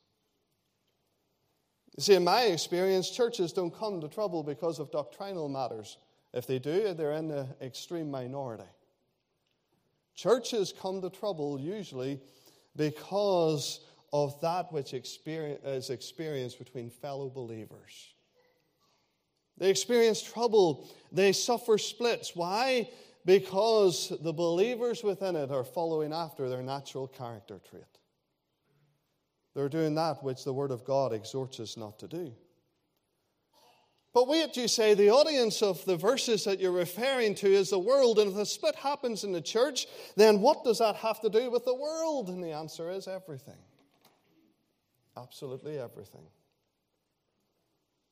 You 1.96 2.02
see, 2.02 2.14
in 2.14 2.24
my 2.24 2.44
experience, 2.44 3.10
churches 3.10 3.52
don't 3.52 3.74
come 3.74 4.00
to 4.00 4.08
trouble 4.08 4.42
because 4.42 4.78
of 4.78 4.90
doctrinal 4.90 5.48
matters. 5.48 5.98
If 6.32 6.46
they 6.46 6.58
do, 6.58 6.94
they're 6.94 7.12
in 7.12 7.28
the 7.28 7.46
extreme 7.60 8.10
minority. 8.10 8.68
Churches 10.14 10.72
come 10.78 11.02
to 11.02 11.10
trouble 11.10 11.60
usually 11.60 12.20
because 12.76 13.80
of 14.12 14.40
that 14.40 14.72
which 14.72 14.94
is 14.94 15.90
experienced 15.90 16.58
between 16.58 16.90
fellow 16.90 17.28
believers. 17.28 18.14
They 19.58 19.68
experience 19.70 20.22
trouble, 20.22 20.88
they 21.12 21.32
suffer 21.32 21.76
splits. 21.76 22.34
Why? 22.34 22.88
Because 23.24 24.12
the 24.20 24.32
believers 24.32 25.04
within 25.04 25.36
it 25.36 25.50
are 25.50 25.64
following 25.64 26.12
after 26.12 26.48
their 26.48 26.62
natural 26.62 27.06
character 27.06 27.60
trait. 27.70 27.84
They're 29.54 29.68
doing 29.68 29.94
that 29.96 30.22
which 30.22 30.44
the 30.44 30.52
Word 30.52 30.70
of 30.70 30.84
God 30.84 31.12
exhorts 31.12 31.60
us 31.60 31.76
not 31.76 31.98
to 31.98 32.08
do. 32.08 32.32
But 34.14 34.28
wait, 34.28 34.56
you 34.56 34.68
say, 34.68 34.92
the 34.92 35.10
audience 35.10 35.62
of 35.62 35.82
the 35.86 35.96
verses 35.96 36.44
that 36.44 36.60
you're 36.60 36.70
referring 36.70 37.34
to 37.36 37.46
is 37.46 37.70
the 37.70 37.78
world, 37.78 38.18
and 38.18 38.30
if 38.30 38.36
the 38.36 38.44
split 38.44 38.74
happens 38.76 39.24
in 39.24 39.32
the 39.32 39.40
church, 39.40 39.86
then 40.16 40.40
what 40.42 40.64
does 40.64 40.78
that 40.78 40.96
have 40.96 41.20
to 41.22 41.30
do 41.30 41.50
with 41.50 41.64
the 41.64 41.74
world? 41.74 42.28
And 42.28 42.44
the 42.44 42.52
answer 42.52 42.90
is 42.90 43.08
everything. 43.08 43.56
Absolutely 45.16 45.78
everything. 45.78 46.26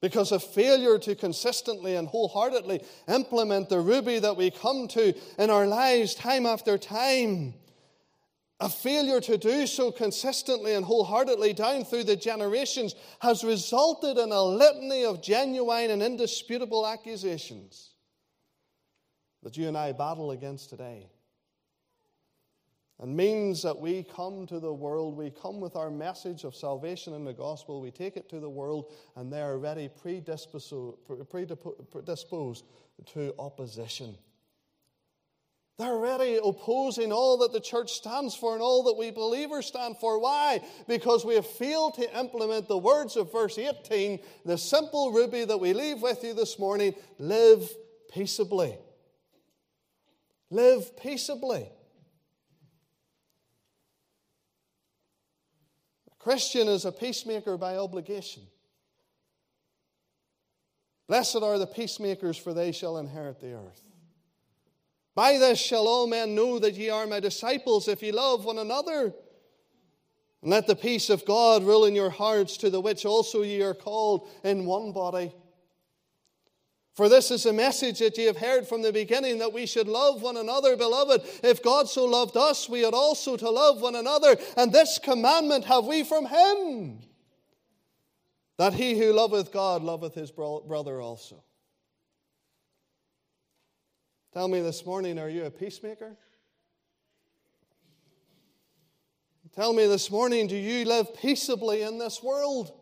Because 0.01 0.33
a 0.33 0.41
failure 0.41 0.99
to 0.99 1.15
consistently 1.15 1.97
and 1.97 2.09
wholeheartedly 2.09 2.83
implement 3.07 3.69
the 3.69 3.81
ruby 3.81 4.19
that 4.19 4.39
we 4.39 4.51
come 4.51 4.89
to 4.89 5.15
in 5.39 5.51
our 5.51 5.67
lives 5.67 6.15
time 6.15 6.47
after 6.47 6.79
time, 6.79 7.53
a 8.61 8.69
failure 8.69 9.21
to 9.23 9.39
do 9.39 9.67
so 9.67 9.91
consistently 9.91 10.75
and 10.75 10.85
wholeheartedly 10.85 11.55
down 11.55 11.85
through 11.85 12.05
the 12.05 12.17
generations 12.17 12.95
has 13.21 13.43
resulted 13.43 14.19
in 14.19 14.33
a 14.33 14.43
litany 14.43 15.05
of 15.05 15.23
genuine 15.23 15.91
and 15.91 16.03
indisputable 16.03 16.87
accusations 16.87 17.91
that 19.43 19.57
you 19.57 19.67
and 19.67 19.79
I 19.79 19.93
battle 19.93 20.33
against 20.33 20.69
today 20.69 21.09
and 23.01 23.17
means 23.17 23.63
that 23.63 23.79
we 23.79 24.03
come 24.03 24.47
to 24.47 24.61
the 24.61 24.73
world, 24.73 25.17
we 25.17 25.31
come 25.31 25.59
with 25.59 25.75
our 25.75 25.91
message 25.91 26.45
of 26.45 26.55
salvation 26.55 27.15
in 27.15 27.25
the 27.25 27.33
gospel, 27.33 27.81
we 27.81 27.91
take 27.91 28.19
it 28.19 28.29
to 28.29 28.41
the 28.41 28.51
world, 28.51 28.93
and 29.17 29.33
they 29.33 29.41
are 29.41 29.53
already 29.53 29.89
predisposed, 29.89 30.75
predisposed 31.31 32.65
to 33.07 33.35
opposition. 33.39 34.15
They're 35.81 35.95
already 35.95 36.39
opposing 36.45 37.11
all 37.11 37.39
that 37.39 37.55
the 37.55 37.61
church 37.61 37.95
stands 37.95 38.35
for 38.35 38.53
and 38.53 38.61
all 38.61 38.83
that 38.83 38.99
we 38.99 39.11
believers 39.11 39.65
stand 39.65 39.97
for. 39.97 40.19
Why? 40.19 40.61
Because 40.87 41.25
we 41.25 41.37
have 41.37 41.47
failed 41.47 41.95
to 41.95 42.19
implement 42.19 42.69
the 42.69 42.77
words 42.77 43.17
of 43.17 43.33
verse 43.33 43.57
18, 43.57 44.19
the 44.45 44.59
simple 44.59 45.11
ruby 45.11 45.47
that 45.47 45.57
we 45.57 45.73
leave 45.73 46.03
with 46.03 46.23
you 46.23 46.35
this 46.35 46.59
morning 46.59 46.95
live 47.19 47.67
peaceably. 48.13 48.77
Live 50.51 50.99
peaceably. 50.99 51.67
A 56.13 56.23
Christian 56.23 56.69
is 56.69 56.85
a 56.85 56.93
peacemaker 56.93 57.57
by 57.57 57.79
obligation. 57.79 58.43
Blessed 61.09 61.37
are 61.37 61.59
the 61.59 61.67
peacemakers, 61.67 62.37
for 62.37 62.53
they 62.53 62.71
shall 62.71 62.99
inherit 62.99 63.41
the 63.41 63.55
earth. 63.55 63.90
By 65.15 65.39
this 65.39 65.59
shall 65.59 65.87
all 65.87 66.07
men 66.07 66.35
know 66.35 66.59
that 66.59 66.75
ye 66.75 66.89
are 66.91 67.07
my 67.07 67.21
disciples, 67.21 67.89
if 67.89 68.03
ye 68.03 68.13
love 68.13 68.45
one 68.45 68.59
another. 68.59 69.15
And 70.43 70.51
let 70.51 70.67
the 70.67 70.77
peace 70.77 71.11
of 71.11 71.25
God 71.27 71.65
rule 71.65 71.85
in 71.85 71.95
your 71.95 72.11
hearts, 72.11 72.57
to 72.59 72.71
the 72.71 72.81
which 72.81 73.05
also 73.05 73.43
ye 73.43 73.61
are 73.63 73.75
called 73.75 74.29
in 74.45 74.65
one 74.65 74.93
body 74.93 75.33
for 77.01 77.09
this 77.09 77.31
is 77.31 77.45
the 77.45 77.55
message 77.55 78.01
that 78.01 78.19
ye 78.19 78.25
have 78.25 78.37
heard 78.37 78.69
from 78.69 78.83
the 78.83 78.93
beginning 78.93 79.39
that 79.39 79.55
we 79.55 79.65
should 79.65 79.89
love 79.89 80.21
one 80.21 80.37
another, 80.37 80.77
beloved. 80.77 81.23
If 81.43 81.63
God 81.63 81.89
so 81.89 82.05
loved 82.05 82.37
us, 82.37 82.69
we 82.69 82.85
ought 82.85 82.93
also 82.93 83.39
to 83.39 83.49
love 83.49 83.81
one 83.81 83.95
another. 83.95 84.37
And 84.55 84.71
this 84.71 84.99
commandment 84.99 85.65
have 85.65 85.87
we 85.87 86.05
from 86.05 86.27
Him 86.27 86.99
that 88.59 88.75
he 88.75 88.99
who 88.99 89.15
loveth 89.15 89.51
God 89.51 89.83
loveth 89.83 90.15
his 90.15 90.31
brother 90.31 91.01
also. 91.01 91.43
Tell 94.33 94.47
me 94.47 94.61
this 94.61 94.87
morning, 94.87 95.19
are 95.19 95.29
you 95.29 95.45
a 95.45 95.51
peacemaker? 95.51 96.17
Tell 99.53 99.73
me 99.73 99.87
this 99.89 100.09
morning, 100.09 100.47
do 100.47 100.57
you 100.57 100.85
live 100.85 101.17
peaceably 101.17 101.83
in 101.83 101.99
this 101.99 102.23
world? 102.23 102.73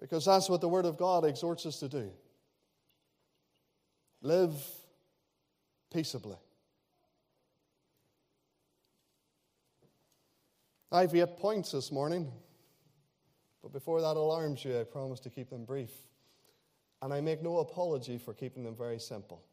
Because 0.00 0.24
that's 0.24 0.48
what 0.48 0.60
the 0.60 0.68
Word 0.68 0.84
of 0.84 0.98
God 0.98 1.24
exhorts 1.24 1.64
us 1.64 1.78
to 1.78 1.88
do. 1.88 2.10
Live 4.20 4.52
peaceably. 5.92 6.36
I 10.90 11.02
have 11.02 11.14
eight 11.14 11.36
points 11.36 11.70
this 11.70 11.92
morning, 11.92 12.32
but 13.62 13.72
before 13.72 14.00
that 14.00 14.16
alarms 14.16 14.64
you, 14.64 14.80
I 14.80 14.82
promise 14.82 15.20
to 15.20 15.30
keep 15.30 15.50
them 15.50 15.64
brief. 15.64 15.90
And 17.04 17.12
I 17.12 17.20
make 17.20 17.42
no 17.42 17.58
apology 17.58 18.16
for 18.16 18.32
keeping 18.32 18.64
them 18.64 18.74
very 18.74 18.98
simple. 18.98 19.44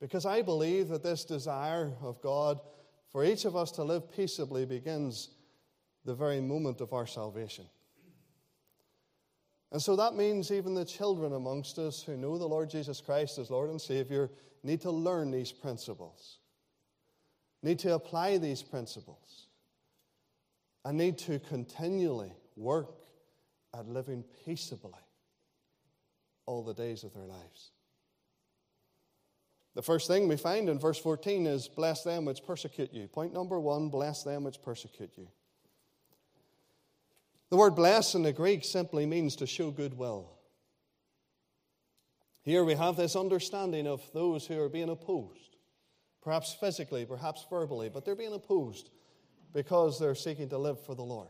Because 0.00 0.24
I 0.24 0.40
believe 0.40 0.88
that 0.88 1.02
this 1.02 1.22
desire 1.22 1.92
of 2.00 2.22
God 2.22 2.60
for 3.12 3.22
each 3.22 3.44
of 3.44 3.56
us 3.56 3.72
to 3.72 3.84
live 3.84 4.10
peaceably 4.10 4.64
begins 4.64 5.28
the 6.06 6.14
very 6.14 6.40
moment 6.40 6.80
of 6.80 6.94
our 6.94 7.06
salvation. 7.06 7.66
And 9.70 9.82
so 9.82 9.96
that 9.96 10.14
means 10.14 10.50
even 10.50 10.72
the 10.72 10.82
children 10.82 11.34
amongst 11.34 11.78
us 11.78 12.02
who 12.02 12.16
know 12.16 12.38
the 12.38 12.48
Lord 12.48 12.70
Jesus 12.70 13.02
Christ 13.02 13.36
as 13.36 13.50
Lord 13.50 13.68
and 13.68 13.78
Savior 13.78 14.30
need 14.62 14.80
to 14.80 14.90
learn 14.90 15.30
these 15.30 15.52
principles, 15.52 16.38
need 17.62 17.78
to 17.80 17.92
apply 17.92 18.38
these 18.38 18.62
principles, 18.62 19.48
and 20.86 20.96
need 20.96 21.18
to 21.18 21.38
continually 21.38 22.32
work 22.56 22.96
at 23.74 23.86
living 23.86 24.24
peaceably 24.46 24.94
all 26.46 26.62
the 26.62 26.74
days 26.74 27.04
of 27.04 27.12
their 27.12 27.26
lives. 27.26 27.72
The 29.74 29.82
first 29.82 30.08
thing 30.08 30.26
we 30.26 30.36
find 30.36 30.70
in 30.70 30.78
verse 30.78 30.98
14 30.98 31.46
is 31.46 31.68
bless 31.68 32.02
them 32.02 32.24
which 32.24 32.44
persecute 32.46 32.94
you. 32.94 33.08
Point 33.08 33.34
number 33.34 33.60
one 33.60 33.90
bless 33.90 34.22
them 34.22 34.44
which 34.44 34.62
persecute 34.62 35.12
you. 35.16 35.28
The 37.50 37.56
word 37.56 37.76
bless 37.76 38.14
in 38.14 38.22
the 38.22 38.32
Greek 38.32 38.64
simply 38.64 39.04
means 39.04 39.36
to 39.36 39.46
show 39.46 39.70
goodwill. 39.70 40.32
Here 42.42 42.64
we 42.64 42.74
have 42.74 42.96
this 42.96 43.16
understanding 43.16 43.86
of 43.86 44.00
those 44.14 44.46
who 44.46 44.58
are 44.60 44.68
being 44.68 44.88
opposed, 44.88 45.56
perhaps 46.22 46.54
physically, 46.54 47.04
perhaps 47.04 47.44
verbally, 47.50 47.88
but 47.88 48.04
they're 48.04 48.16
being 48.16 48.32
opposed 48.32 48.90
because 49.52 49.98
they're 49.98 50.14
seeking 50.14 50.48
to 50.48 50.58
live 50.58 50.80
for 50.84 50.94
the 50.94 51.02
Lord. 51.02 51.28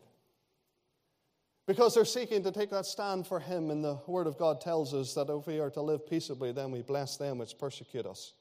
Because 1.67 1.95
they're 1.95 2.05
seeking 2.05 2.45
to 2.45 2.53
take 2.53 2.71
that 2.71 2.87
stand 2.87 3.27
for 3.27 3.41
Him, 3.41 3.71
and 3.71 3.85
the 3.85 3.99
Word 4.07 4.29
of 4.29 4.39
God 4.39 4.61
tells 4.61 4.95
us 4.95 5.15
that 5.15 5.29
if 5.29 5.47
we 5.47 5.59
are 5.59 5.71
to 5.71 5.83
live 5.83 6.07
peaceably, 6.07 6.53
then 6.53 6.71
we 6.71 6.81
bless 6.83 7.17
them 7.17 7.39
which 7.39 7.59
persecute 7.59 8.07
us. 8.07 8.35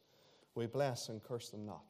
We 0.53 0.67
bless 0.67 1.09
and 1.09 1.23
curse 1.23 1.49
them 1.49 1.65
not. 1.65 1.83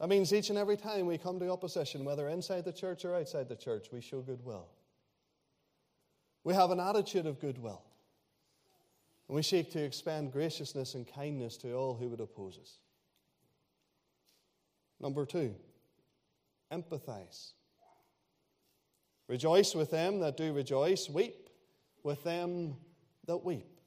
That 0.00 0.08
means 0.08 0.32
each 0.32 0.48
and 0.48 0.58
every 0.58 0.76
time 0.76 1.06
we 1.06 1.18
come 1.18 1.38
to 1.38 1.50
opposition, 1.50 2.04
whether 2.04 2.28
inside 2.28 2.64
the 2.64 2.72
church 2.72 3.04
or 3.04 3.14
outside 3.14 3.48
the 3.48 3.56
church, 3.56 3.88
we 3.92 4.00
show 4.00 4.20
goodwill. 4.20 4.66
We 6.42 6.54
have 6.54 6.70
an 6.70 6.80
attitude 6.80 7.26
of 7.26 7.38
goodwill. 7.38 7.82
And 9.28 9.36
we 9.36 9.42
seek 9.42 9.70
to 9.72 9.84
expand 9.84 10.32
graciousness 10.32 10.94
and 10.94 11.06
kindness 11.06 11.56
to 11.58 11.74
all 11.74 11.94
who 11.94 12.08
would 12.08 12.20
oppose 12.20 12.58
us. 12.60 12.78
Number 14.98 15.24
two, 15.24 15.54
empathize. 16.72 17.52
Rejoice 19.30 19.76
with 19.76 19.92
them 19.92 20.18
that 20.18 20.36
do 20.36 20.52
rejoice, 20.52 21.08
weep 21.08 21.50
with 22.02 22.24
them 22.24 22.74
that 23.28 23.36
weep. 23.36 23.80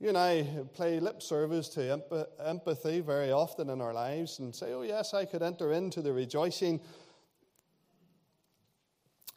You 0.00 0.08
and 0.08 0.18
I 0.18 0.42
play 0.72 0.98
lip 0.98 1.22
service 1.22 1.68
to 1.70 2.02
empathy 2.44 2.98
very 2.98 3.30
often 3.30 3.70
in 3.70 3.80
our 3.80 3.94
lives 3.94 4.40
and 4.40 4.52
say, 4.52 4.72
oh, 4.72 4.82
yes, 4.82 5.14
I 5.14 5.26
could 5.26 5.44
enter 5.44 5.70
into 5.70 6.02
the 6.02 6.12
rejoicing. 6.12 6.80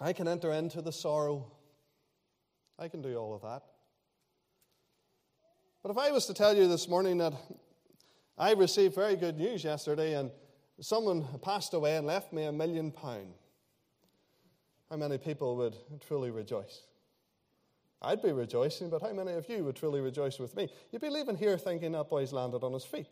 I 0.02 0.12
can 0.12 0.28
enter 0.28 0.52
into 0.54 0.82
the 0.82 0.92
sorrow. 0.92 1.52
I 2.80 2.88
can 2.88 3.04
do 3.04 3.16
all 3.16 3.36
of 3.36 3.44
that. 3.44 3.62
But 5.84 5.92
if 5.92 6.00
I 6.00 6.10
was 6.10 6.26
to 6.26 6.34
tell 6.34 6.58
you 6.58 6.68
this 6.68 6.88
morning 6.88 7.20
that 7.20 7.34
I 8.40 8.54
received 8.54 8.96
very 8.96 9.16
good 9.16 9.38
news 9.38 9.64
yesterday 9.64 10.16
and 10.16 10.32
someone 10.82 11.28
passed 11.44 11.76
away 11.76 11.96
and 11.96 12.08
left 12.08 12.34
me 12.34 12.46
a 12.46 12.52
million 12.52 12.92
pounds, 12.92 13.36
how 14.90 14.98
many 14.98 15.18
people 15.18 15.58
would 15.58 15.76
truly 16.08 16.32
rejoice? 16.32 16.82
I'd 18.02 18.22
be 18.22 18.32
rejoicing, 18.32 18.90
but 18.90 19.02
how 19.02 19.12
many 19.12 19.34
of 19.34 19.50
you 19.50 19.64
would 19.64 19.76
truly 19.76 20.02
rejoice 20.02 20.40
with 20.40 20.56
me? 20.56 20.70
You'd 20.92 21.02
be 21.02 21.10
leaving 21.10 21.36
here 21.36 21.58
thinking 21.58 21.94
that 21.94 22.10
boy's 22.10 22.32
landed 22.32 22.64
on 22.64 22.74
his 22.74 22.86
feet. 22.86 23.12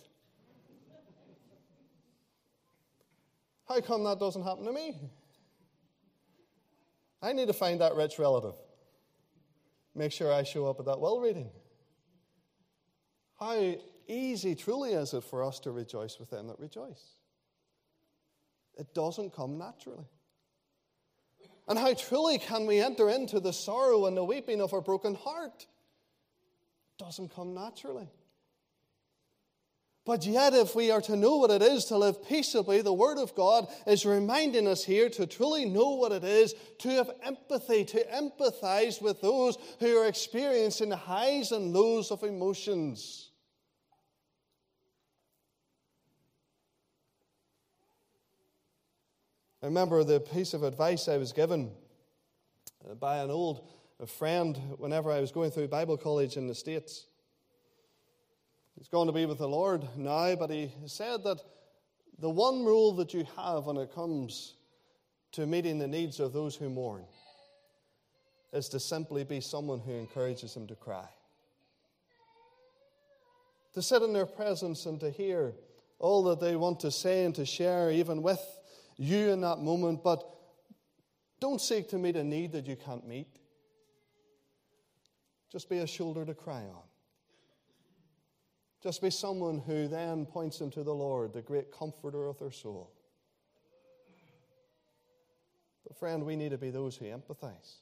How 3.68 3.82
come 3.82 4.04
that 4.04 4.20
doesn't 4.20 4.44
happen 4.44 4.66
to 4.66 4.72
me? 4.72 4.96
I 7.22 7.34
need 7.34 7.48
to 7.48 7.54
find 7.54 7.82
that 7.82 7.96
rich 7.96 8.20
relative. 8.20 8.54
Make 9.96 10.12
sure 10.12 10.32
I 10.32 10.44
show 10.44 10.68
up 10.68 10.80
at 10.80 10.86
that 10.86 11.00
well 11.00 11.20
reading. 11.20 11.50
How 13.40 13.76
easy 14.08 14.54
truly 14.54 14.94
is 14.94 15.14
it 15.14 15.24
for 15.24 15.44
us 15.44 15.60
to 15.62 15.72
rejoice 15.72 16.20
with 16.20 16.30
them 16.30 16.48
that 16.48 16.60
rejoice? 16.60 17.16
It 18.78 18.94
doesn't 18.94 19.34
come 19.34 19.58
naturally. 19.58 20.06
And 21.68 21.80
how 21.80 21.94
truly 21.94 22.38
can 22.38 22.68
we 22.68 22.80
enter 22.80 23.10
into 23.10 23.40
the 23.40 23.54
sorrow 23.54 24.06
and 24.06 24.16
the 24.16 24.24
weeping 24.24 24.62
of 24.62 24.74
a 24.74 24.82
broken 24.82 25.16
heart? 25.16 25.66
It 25.66 27.04
doesn't 27.04 27.34
come 27.34 27.54
naturally. 27.54 28.08
But 30.06 30.24
yet, 30.28 30.54
if 30.54 30.76
we 30.76 30.92
are 30.92 31.02
to 31.02 31.16
know 31.16 31.38
what 31.38 31.50
it 31.50 31.64
is 31.64 31.86
to 31.86 31.98
live 31.98 32.24
peaceably, 32.28 32.82
the 32.82 32.94
Word 32.94 33.18
of 33.18 33.34
God 33.34 33.68
is 33.88 34.06
reminding 34.06 34.68
us 34.68 34.84
here 34.84 35.10
to 35.10 35.26
truly 35.26 35.66
know 35.66 35.96
what 35.96 36.12
it 36.12 36.24
is 36.24 36.54
to 36.80 36.90
have 36.90 37.10
empathy, 37.24 37.84
to 37.86 38.06
empathize 38.14 39.02
with 39.02 39.20
those 39.22 39.58
who 39.80 39.98
are 39.98 40.06
experiencing 40.06 40.90
the 40.90 40.96
highs 40.96 41.52
and 41.52 41.74
lows 41.74 42.12
of 42.12 42.22
emotions. 42.22 43.32
I 49.66 49.68
remember 49.68 50.04
the 50.04 50.20
piece 50.20 50.54
of 50.54 50.62
advice 50.62 51.08
I 51.08 51.18
was 51.18 51.34
given 51.34 51.72
uh, 52.88 52.94
by 52.94 53.18
an 53.18 53.32
old 53.32 53.68
friend 54.06 54.56
whenever 54.78 55.12
I 55.12 55.20
was 55.20 55.32
going 55.32 55.50
through 55.50 55.70
Bible 55.70 55.98
college 55.98 56.38
in 56.38 56.46
the 56.46 56.54
States. 56.54 57.08
He's 58.78 58.90
going 58.90 59.08
to 59.08 59.12
be 59.12 59.26
with 59.26 59.40
the 59.40 59.48
Lord 59.48 59.84
now, 59.98 60.36
but 60.36 60.52
he 60.52 60.72
said 60.86 61.24
that 61.24 61.40
the 62.20 62.30
one 62.30 62.64
rule 62.64 62.94
that 62.98 63.16
you 63.16 63.26
have 63.38 63.66
when 63.66 63.78
it 63.78 63.92
comes 63.96 64.54
to 65.32 65.48
meeting 65.48 65.80
the 65.80 65.88
needs 65.88 66.20
of 66.20 66.32
those 66.32 66.56
who 66.56 66.70
mourn 66.70 67.04
is 68.54 68.70
to 68.70 68.80
simply 68.80 69.24
be 69.24 69.42
someone 69.42 69.80
who 69.80 69.94
encourages 69.94 70.54
them 70.54 70.68
to 70.68 70.76
cry. 70.76 71.08
To 73.74 73.82
sit 73.82 74.04
in 74.04 74.14
their 74.14 74.28
presence 74.28 74.86
and 74.86 75.00
to 75.00 75.10
hear 75.10 75.56
all 75.98 76.22
that 76.26 76.40
they 76.40 76.56
want 76.56 76.82
to 76.82 76.92
say 76.92 77.26
and 77.26 77.34
to 77.34 77.48
share, 77.48 77.90
even 77.90 78.22
with 78.22 78.40
you 78.98 79.30
in 79.30 79.42
that 79.42 79.60
moment, 79.60 80.04
but 80.04 80.24
don't 81.40 81.60
seek 81.60 81.90
to 81.90 81.98
meet 81.98 82.16
a 82.16 82.24
need 82.24 82.52
that 82.54 82.66
you 82.66 82.76
can't 82.76 83.08
meet. 83.08 83.28
Just 85.52 85.70
be 85.70 85.80
a 85.80 85.88
shoulder 85.88 86.26
to 86.26 86.34
cry 86.34 86.62
on. 86.62 86.84
Just 88.82 89.02
be 89.02 89.10
someone 89.10 89.60
who 89.60 89.88
then 89.88 90.26
points 90.26 90.60
them 90.60 90.70
to 90.72 90.84
the 90.84 90.94
Lord, 90.94 91.34
the 91.34 91.42
great 91.42 91.72
comforter 91.72 92.28
of 92.28 92.38
their 92.38 92.52
soul. 92.52 92.92
But, 95.88 95.98
friend, 95.98 96.26
we 96.26 96.36
need 96.36 96.52
to 96.52 96.58
be 96.58 96.70
those 96.70 96.96
who 96.96 97.06
empathize. 97.06 97.78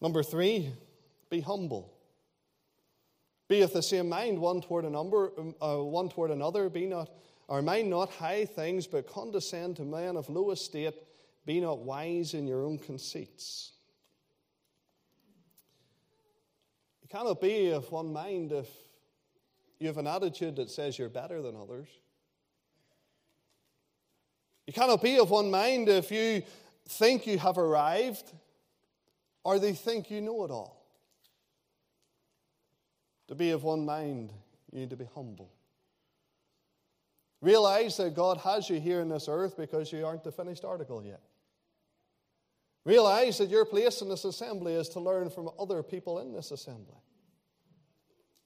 Number 0.00 0.22
three, 0.22 0.72
be 1.30 1.40
humble. 1.40 1.92
Be 3.48 3.62
of 3.62 3.72
the 3.72 3.82
same 3.82 4.08
mind 4.08 4.38
one 4.38 4.60
toward, 4.60 4.84
a 4.84 4.90
number, 4.90 5.32
uh, 5.60 5.76
one 5.76 6.08
toward 6.08 6.30
another. 6.30 6.68
Be 6.68 6.86
not 6.86 7.10
or 7.48 7.62
mind 7.62 7.90
not 7.90 8.10
high 8.10 8.44
things, 8.44 8.86
but 8.86 9.06
condescend 9.06 9.76
to 9.76 9.82
men 9.82 10.16
of 10.16 10.28
low 10.28 10.50
estate. 10.50 10.94
Be 11.46 11.60
not 11.60 11.80
wise 11.80 12.34
in 12.34 12.46
your 12.46 12.64
own 12.64 12.78
conceits. 12.78 13.72
You 17.02 17.08
cannot 17.08 17.40
be 17.40 17.70
of 17.70 17.90
one 17.92 18.12
mind 18.12 18.52
if 18.52 18.68
you 19.78 19.88
have 19.88 19.98
an 19.98 20.06
attitude 20.06 20.56
that 20.56 20.70
says 20.70 20.98
you're 20.98 21.10
better 21.10 21.42
than 21.42 21.54
others. 21.54 21.88
You 24.66 24.72
cannot 24.72 25.02
be 25.02 25.18
of 25.18 25.30
one 25.30 25.50
mind 25.50 25.90
if 25.90 26.10
you 26.10 26.42
think 26.88 27.26
you 27.26 27.38
have 27.38 27.58
arrived 27.58 28.32
or 29.42 29.58
they 29.58 29.74
think 29.74 30.10
you 30.10 30.22
know 30.22 30.44
it 30.44 30.50
all. 30.50 30.82
To 33.28 33.34
be 33.34 33.50
of 33.50 33.62
one 33.62 33.84
mind, 33.84 34.32
you 34.72 34.80
need 34.80 34.90
to 34.90 34.96
be 34.96 35.06
humble. 35.14 35.50
Realize 37.44 37.98
that 37.98 38.14
God 38.14 38.38
has 38.38 38.70
you 38.70 38.80
here 38.80 39.02
in 39.02 39.10
this 39.10 39.28
earth 39.28 39.54
because 39.58 39.92
you 39.92 40.06
aren't 40.06 40.24
the 40.24 40.32
finished 40.32 40.64
article 40.64 41.04
yet. 41.04 41.20
Realize 42.86 43.36
that 43.36 43.50
your 43.50 43.66
place 43.66 44.00
in 44.00 44.08
this 44.08 44.24
assembly 44.24 44.72
is 44.72 44.88
to 44.90 45.00
learn 45.00 45.28
from 45.28 45.50
other 45.58 45.82
people 45.82 46.20
in 46.20 46.32
this 46.32 46.52
assembly. 46.52 46.96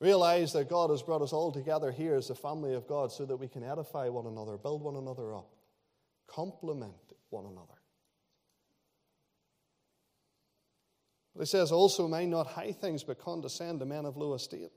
Realize 0.00 0.52
that 0.54 0.68
God 0.68 0.90
has 0.90 1.00
brought 1.00 1.22
us 1.22 1.32
all 1.32 1.52
together 1.52 1.92
here 1.92 2.16
as 2.16 2.30
a 2.30 2.34
family 2.34 2.74
of 2.74 2.88
God 2.88 3.12
so 3.12 3.24
that 3.24 3.37
we 3.37 3.46
can 3.46 3.62
edify 3.62 4.08
one 4.08 4.26
another, 4.26 4.56
build 4.56 4.82
one 4.82 4.96
another 4.96 5.32
up, 5.32 5.54
complement 6.26 7.14
one 7.30 7.44
another. 7.44 7.78
But 11.37 11.42
he 11.42 11.46
says, 11.46 11.70
also 11.70 12.08
mind 12.08 12.32
not 12.32 12.48
high 12.48 12.72
things, 12.72 13.04
but 13.04 13.20
condescend 13.20 13.78
to 13.78 13.87
men 13.87 14.06
of 14.06 14.16
low 14.16 14.34
estate. 14.34 14.72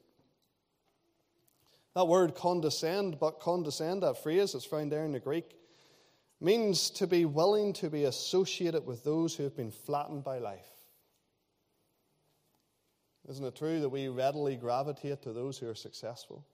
That 1.96 2.08
word 2.08 2.36
condescend, 2.36 3.20
but 3.20 3.40
condescend, 3.40 4.04
that 4.04 4.22
phrase 4.24 4.54
that's 4.54 4.66
found 4.66 4.92
there 4.92 5.04
in 5.04 5.12
the 5.12 5.20
Greek, 5.20 5.58
means 6.40 6.90
to 6.92 7.06
be 7.06 7.26
willing 7.26 7.74
to 7.74 7.90
be 7.90 8.06
associated 8.06 8.86
with 8.86 9.04
those 9.04 9.36
who 9.36 9.44
have 9.44 9.56
been 9.56 9.72
flattened 9.72 10.24
by 10.24 10.40
life. 10.40 10.68
Isn't 13.30 13.46
it 13.46 13.56
true 13.56 13.80
that 13.82 13.90
we 13.90 14.08
readily 14.08 14.56
gravitate 14.56 15.22
to 15.24 15.34
those 15.34 15.58
who 15.58 15.70
are 15.70 15.76
successful? 15.76 16.46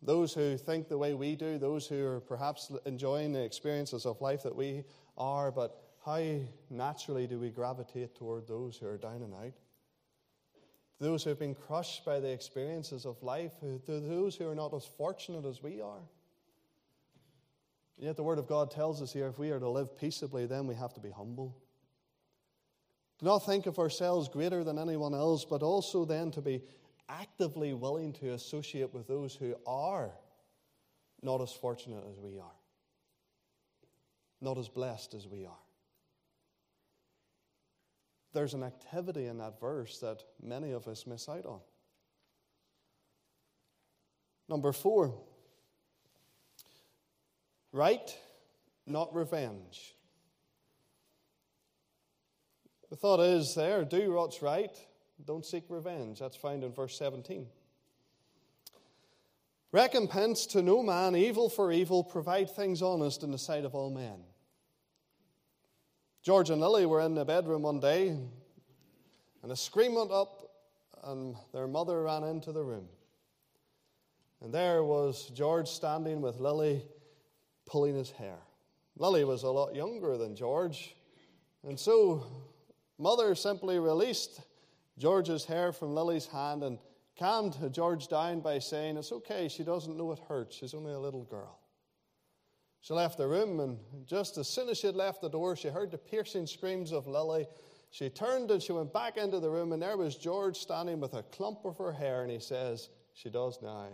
Those 0.00 0.34
who 0.34 0.56
think 0.56 0.88
the 0.88 0.98
way 0.98 1.14
we 1.14 1.34
do, 1.34 1.58
those 1.58 1.86
who 1.86 2.04
are 2.06 2.20
perhaps 2.20 2.70
enjoying 2.86 3.32
the 3.32 3.42
experiences 3.42 4.04
of 4.06 4.20
life 4.20 4.42
that 4.42 4.54
we 4.54 4.84
are, 5.16 5.50
but 5.50 5.82
how 6.04 6.40
naturally 6.70 7.26
do 7.26 7.38
we 7.38 7.50
gravitate 7.50 8.14
toward 8.14 8.46
those 8.46 8.76
who 8.76 8.86
are 8.86 8.98
down 8.98 9.22
and 9.22 9.34
out? 9.34 9.52
Those 11.02 11.24
who 11.24 11.30
have 11.30 11.38
been 11.38 11.54
crushed 11.54 12.04
by 12.04 12.20
the 12.20 12.30
experiences 12.30 13.04
of 13.04 13.20
life, 13.22 13.52
to 13.60 14.00
those 14.00 14.36
who 14.36 14.48
are 14.48 14.54
not 14.54 14.72
as 14.72 14.86
fortunate 14.86 15.44
as 15.44 15.62
we 15.62 15.80
are. 15.80 16.02
Yet 17.98 18.16
the 18.16 18.22
Word 18.22 18.38
of 18.38 18.46
God 18.46 18.70
tells 18.70 19.02
us 19.02 19.12
here 19.12 19.26
if 19.26 19.38
we 19.38 19.50
are 19.50 19.58
to 19.58 19.68
live 19.68 19.98
peaceably, 19.98 20.46
then 20.46 20.66
we 20.66 20.76
have 20.76 20.94
to 20.94 21.00
be 21.00 21.10
humble. 21.10 21.56
Do 23.18 23.26
not 23.26 23.40
think 23.40 23.66
of 23.66 23.78
ourselves 23.78 24.28
greater 24.28 24.64
than 24.64 24.78
anyone 24.78 25.12
else, 25.12 25.44
but 25.44 25.62
also 25.62 26.04
then 26.04 26.30
to 26.32 26.40
be 26.40 26.62
actively 27.08 27.74
willing 27.74 28.12
to 28.14 28.32
associate 28.32 28.94
with 28.94 29.06
those 29.08 29.34
who 29.34 29.54
are 29.66 30.12
not 31.20 31.40
as 31.40 31.52
fortunate 31.52 32.04
as 32.10 32.18
we 32.18 32.38
are. 32.38 32.56
not 34.40 34.58
as 34.58 34.68
blessed 34.68 35.14
as 35.14 35.28
we 35.28 35.46
are. 35.46 35.62
There's 38.32 38.54
an 38.54 38.62
activity 38.62 39.26
in 39.26 39.38
that 39.38 39.60
verse 39.60 39.98
that 39.98 40.22
many 40.42 40.72
of 40.72 40.88
us 40.88 41.06
miss 41.06 41.28
out 41.28 41.44
on. 41.44 41.60
Number 44.48 44.72
four, 44.72 45.14
right, 47.72 48.16
not 48.86 49.14
revenge. 49.14 49.94
The 52.90 52.96
thought 52.96 53.20
is 53.20 53.54
there 53.54 53.84
do 53.84 54.12
what's 54.12 54.42
right, 54.42 54.76
don't 55.24 55.46
seek 55.46 55.64
revenge. 55.68 56.18
That's 56.18 56.36
found 56.36 56.64
in 56.64 56.72
verse 56.72 56.98
17. 56.98 57.46
Recompense 59.72 60.44
to 60.46 60.60
no 60.60 60.82
man, 60.82 61.16
evil 61.16 61.48
for 61.48 61.72
evil, 61.72 62.04
provide 62.04 62.50
things 62.50 62.82
honest 62.82 63.22
in 63.22 63.30
the 63.30 63.38
sight 63.38 63.64
of 63.64 63.74
all 63.74 63.90
men. 63.90 64.22
George 66.22 66.50
and 66.50 66.60
Lily 66.60 66.86
were 66.86 67.00
in 67.00 67.16
the 67.16 67.24
bedroom 67.24 67.62
one 67.62 67.80
day, 67.80 68.16
and 69.42 69.50
a 69.50 69.56
scream 69.56 69.96
went 69.96 70.12
up, 70.12 70.50
and 71.02 71.34
their 71.52 71.66
mother 71.66 72.02
ran 72.02 72.22
into 72.22 72.52
the 72.52 72.62
room. 72.62 72.86
And 74.40 74.54
there 74.54 74.84
was 74.84 75.26
George 75.34 75.68
standing 75.68 76.20
with 76.20 76.38
Lily 76.38 76.84
pulling 77.66 77.96
his 77.96 78.12
hair. 78.12 78.38
Lily 78.96 79.24
was 79.24 79.42
a 79.42 79.50
lot 79.50 79.74
younger 79.74 80.16
than 80.16 80.36
George, 80.36 80.94
and 81.66 81.78
so 81.78 82.24
mother 82.98 83.34
simply 83.34 83.80
released 83.80 84.42
George's 84.98 85.44
hair 85.44 85.72
from 85.72 85.92
Lily's 85.92 86.26
hand 86.26 86.62
and 86.62 86.78
calmed 87.18 87.56
George 87.72 88.06
down 88.06 88.40
by 88.40 88.60
saying, 88.60 88.96
It's 88.96 89.10
okay, 89.10 89.48
she 89.48 89.64
doesn't 89.64 89.96
know 89.96 90.12
it 90.12 90.20
hurts, 90.28 90.54
she's 90.54 90.74
only 90.74 90.92
a 90.92 91.00
little 91.00 91.24
girl. 91.24 91.58
She 92.82 92.92
left 92.94 93.16
the 93.16 93.28
room, 93.28 93.60
and 93.60 93.78
just 94.04 94.36
as 94.38 94.48
soon 94.48 94.68
as 94.68 94.76
she 94.76 94.88
had 94.88 94.96
left 94.96 95.20
the 95.20 95.30
door, 95.30 95.54
she 95.54 95.68
heard 95.68 95.92
the 95.92 95.98
piercing 95.98 96.48
screams 96.48 96.90
of 96.90 97.06
Lily. 97.06 97.46
She 97.90 98.10
turned 98.10 98.50
and 98.50 98.60
she 98.60 98.72
went 98.72 98.92
back 98.92 99.16
into 99.16 99.38
the 99.38 99.48
room, 99.48 99.72
and 99.72 99.80
there 99.80 99.96
was 99.96 100.16
George 100.16 100.56
standing 100.56 100.98
with 100.98 101.14
a 101.14 101.22
clump 101.22 101.64
of 101.64 101.78
her 101.78 101.92
hair, 101.92 102.22
and 102.22 102.30
he 102.30 102.40
says, 102.40 102.88
She 103.14 103.30
does 103.30 103.60
now. 103.62 103.86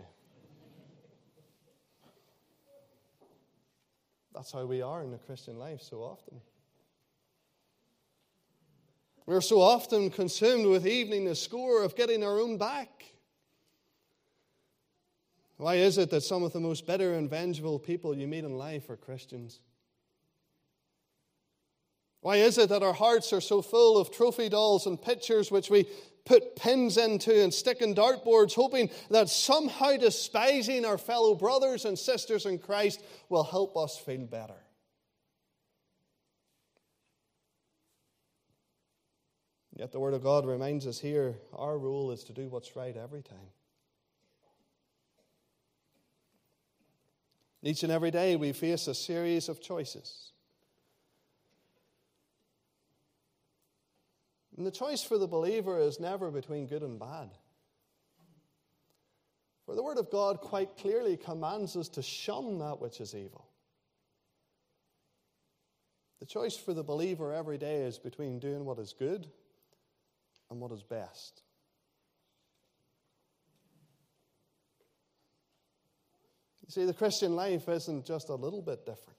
That's 4.33 4.51
how 4.51 4.65
we 4.65 4.81
are 4.81 5.03
in 5.03 5.11
the 5.11 5.17
Christian 5.19 5.59
life 5.59 5.81
so 5.81 5.97
often. 5.97 6.41
We're 9.27 9.41
so 9.41 9.61
often 9.61 10.09
consumed 10.09 10.65
with 10.65 10.87
evening 10.87 11.25
the 11.25 11.35
score 11.35 11.83
of 11.83 11.95
getting 11.95 12.23
our 12.23 12.39
own 12.39 12.57
back. 12.57 13.05
Why 15.59 15.75
is 15.75 15.97
it 15.97 16.09
that 16.11 16.23
some 16.23 16.43
of 16.43 16.53
the 16.53 16.61
most 16.61 16.87
bitter 16.87 17.15
and 17.15 17.29
vengeful 17.29 17.79
people 17.79 18.15
you 18.15 18.29
meet 18.29 18.45
in 18.45 18.53
life 18.53 18.89
are 18.89 18.95
Christians? 18.95 19.59
Why 22.21 22.37
is 22.37 22.57
it 22.57 22.69
that 22.69 22.81
our 22.81 22.93
hearts 22.93 23.33
are 23.33 23.41
so 23.41 23.61
full 23.61 23.97
of 23.97 24.09
trophy 24.09 24.47
dolls 24.47 24.87
and 24.87 25.01
pictures 25.01 25.51
which 25.51 25.69
we 25.69 25.89
put 26.23 26.55
pins 26.55 26.95
into 26.95 27.43
and 27.43 27.53
stick 27.53 27.81
in 27.81 27.93
dartboards, 27.93 28.53
hoping 28.53 28.89
that 29.09 29.27
somehow 29.27 29.97
despising 29.97 30.85
our 30.85 30.97
fellow 30.97 31.35
brothers 31.35 31.83
and 31.83 31.99
sisters 31.99 32.45
in 32.45 32.57
Christ 32.57 33.03
will 33.27 33.43
help 33.43 33.75
us 33.75 33.97
feel 33.97 34.25
better? 34.25 34.63
Yet 39.75 39.91
the 39.91 39.99
Word 39.99 40.13
of 40.13 40.23
God 40.23 40.45
reminds 40.45 40.87
us 40.87 41.01
here 41.01 41.35
our 41.51 41.77
rule 41.77 42.11
is 42.11 42.23
to 42.25 42.33
do 42.33 42.47
what's 42.47 42.77
right 42.77 42.95
every 42.95 43.23
time. 43.23 43.49
Each 47.61 47.83
and 47.83 47.91
every 47.91 48.11
day, 48.11 48.35
we 48.35 48.53
face 48.53 48.87
a 48.87 48.95
series 48.95 49.49
of 49.49 49.61
choices. 49.61 50.31
And 54.55 54.65
the 54.65 54.71
choice 54.71 55.01
for 55.01 55.17
the 55.17 55.27
believer 55.27 55.79
is 55.79 55.99
never 55.99 56.31
between 56.31 56.67
good 56.67 56.83
and 56.83 56.99
bad. 56.99 57.29
For 59.65 59.75
the 59.75 59.83
Word 59.83 59.97
of 59.97 60.09
God 60.09 60.39
quite 60.41 60.77
clearly 60.77 61.15
commands 61.15 61.75
us 61.75 61.89
to 61.89 62.01
shun 62.01 62.59
that 62.59 62.81
which 62.81 62.99
is 62.99 63.13
evil. 63.13 63.45
The 66.19 66.25
choice 66.25 66.57
for 66.57 66.73
the 66.73 66.83
believer 66.83 67.33
every 67.33 67.57
day 67.57 67.83
is 67.83 67.97
between 67.97 68.39
doing 68.39 68.65
what 68.65 68.79
is 68.79 68.93
good 68.97 69.27
and 70.49 70.59
what 70.59 70.71
is 70.71 70.83
best. 70.83 71.43
You 76.69 76.73
see, 76.73 76.85
the 76.85 76.93
Christian 76.93 77.35
life 77.35 77.67
isn't 77.67 78.05
just 78.05 78.29
a 78.29 78.35
little 78.35 78.61
bit 78.61 78.85
different, 78.85 79.17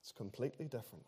it's 0.00 0.10
completely 0.10 0.68
different. 0.68 1.04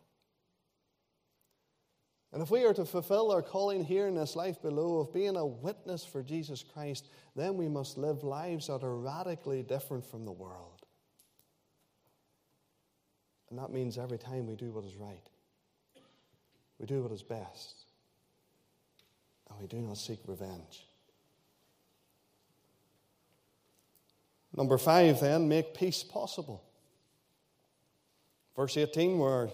And 2.31 2.43
if 2.43 2.51
we 2.51 2.63
are 2.65 2.73
to 2.75 2.85
fulfill 2.85 3.31
our 3.31 3.41
calling 3.41 3.83
here 3.83 4.05
in 4.05 4.13
this 4.13 4.35
life 4.35 4.61
below 4.61 4.99
of 4.99 5.11
being 5.11 5.37
a 5.37 5.45
witness 5.45 6.05
for 6.05 6.21
Jesus 6.21 6.61
Christ, 6.61 7.07
then 7.35 7.57
we 7.57 7.67
must 7.67 7.97
live 7.97 8.23
lives 8.23 8.67
that 8.67 8.83
are 8.83 8.95
radically 8.95 9.63
different 9.63 10.05
from 10.05 10.23
the 10.23 10.31
world. 10.31 10.85
And 13.49 13.57
that 13.57 13.71
means 13.71 13.97
every 13.97 14.19
time 14.19 14.45
we 14.45 14.55
do 14.55 14.71
what 14.71 14.85
is 14.85 14.97
right, 14.97 15.27
we 16.77 16.85
do 16.85 17.01
what 17.01 17.11
is 17.11 17.23
best, 17.23 17.85
and 19.49 19.59
we 19.59 19.65
do 19.65 19.77
not 19.77 19.97
seek 19.97 20.19
revenge. 20.27 20.85
Number 24.57 24.79
five, 24.79 25.21
then, 25.21 25.47
make 25.47 25.75
peace 25.75 26.03
possible. 26.03 26.63
Verse 28.55 28.75
18, 28.75 29.19
where 29.19 29.49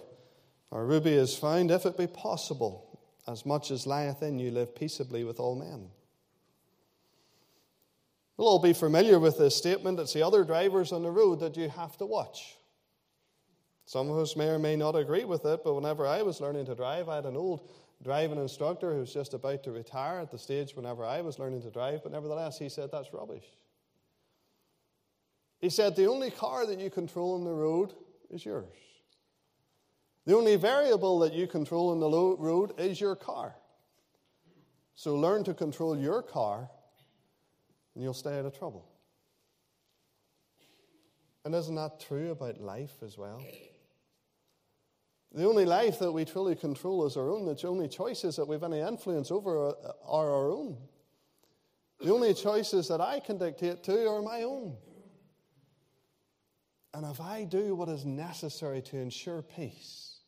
our 0.72 0.86
ruby 0.86 1.12
is 1.12 1.36
found, 1.36 1.70
if 1.70 1.84
it 1.84 1.98
be 1.98 2.06
possible, 2.06 2.98
as 3.28 3.44
much 3.44 3.70
as 3.70 3.86
lieth 3.86 4.22
in 4.22 4.38
you, 4.38 4.50
live 4.50 4.74
peaceably 4.74 5.22
with 5.22 5.38
all 5.38 5.54
men. 5.54 5.90
We'll 8.38 8.48
all 8.48 8.58
be 8.58 8.72
familiar 8.72 9.18
with 9.18 9.38
this 9.38 9.54
statement. 9.54 10.00
It's 10.00 10.14
the 10.14 10.22
other 10.22 10.42
drivers 10.42 10.90
on 10.90 11.02
the 11.02 11.10
road 11.10 11.38
that 11.40 11.56
you 11.56 11.68
have 11.68 11.98
to 11.98 12.06
watch. 12.06 12.56
Some 13.84 14.10
of 14.10 14.18
us 14.18 14.36
may 14.36 14.48
or 14.48 14.58
may 14.58 14.74
not 14.74 14.96
agree 14.96 15.24
with 15.24 15.44
it, 15.44 15.62
but 15.62 15.74
whenever 15.74 16.06
I 16.06 16.22
was 16.22 16.40
learning 16.40 16.64
to 16.66 16.74
drive, 16.74 17.10
I 17.10 17.16
had 17.16 17.26
an 17.26 17.36
old 17.36 17.70
driving 18.02 18.38
instructor 18.38 18.94
who 18.94 19.00
was 19.00 19.12
just 19.12 19.34
about 19.34 19.62
to 19.64 19.70
retire 19.70 20.18
at 20.18 20.30
the 20.30 20.38
stage 20.38 20.74
whenever 20.74 21.04
I 21.04 21.20
was 21.20 21.38
learning 21.38 21.60
to 21.62 21.70
drive, 21.70 22.02
but 22.02 22.10
nevertheless, 22.10 22.58
he 22.58 22.70
said 22.70 22.90
that's 22.90 23.12
rubbish. 23.12 23.44
He 25.64 25.70
said, 25.70 25.96
The 25.96 26.04
only 26.08 26.30
car 26.30 26.66
that 26.66 26.78
you 26.78 26.90
control 26.90 27.36
on 27.36 27.44
the 27.44 27.50
road 27.50 27.94
is 28.28 28.44
yours. 28.44 28.66
The 30.26 30.36
only 30.36 30.56
variable 30.56 31.20
that 31.20 31.32
you 31.32 31.46
control 31.46 31.88
on 31.88 32.00
the 32.00 32.36
road 32.38 32.78
is 32.78 33.00
your 33.00 33.16
car. 33.16 33.54
So 34.94 35.16
learn 35.16 35.42
to 35.44 35.54
control 35.54 35.98
your 35.98 36.20
car, 36.20 36.68
and 37.94 38.04
you'll 38.04 38.12
stay 38.12 38.38
out 38.38 38.44
of 38.44 38.58
trouble. 38.58 38.86
And 41.46 41.54
isn't 41.54 41.74
that 41.76 41.98
true 41.98 42.32
about 42.32 42.60
life 42.60 43.02
as 43.02 43.16
well? 43.16 43.42
The 45.32 45.48
only 45.48 45.64
life 45.64 45.98
that 46.00 46.12
we 46.12 46.26
truly 46.26 46.56
control 46.56 47.06
is 47.06 47.16
our 47.16 47.30
own. 47.30 47.46
The 47.46 47.66
only 47.66 47.88
choices 47.88 48.36
that 48.36 48.46
we've 48.46 48.62
any 48.62 48.80
influence 48.80 49.30
over 49.30 49.70
uh, 49.70 49.92
are 50.06 50.30
our 50.30 50.50
own. 50.50 50.76
The 52.02 52.12
only 52.12 52.34
choices 52.34 52.86
that 52.88 53.00
I 53.00 53.18
can 53.18 53.38
dictate 53.38 53.82
to 53.84 54.10
are 54.10 54.20
my 54.20 54.42
own. 54.42 54.76
And 56.94 57.04
if 57.04 57.20
I 57.20 57.42
do 57.42 57.74
what 57.74 57.88
is 57.88 58.04
necessary 58.04 58.80
to 58.82 58.96
ensure 58.96 59.42
peace, 59.42 60.18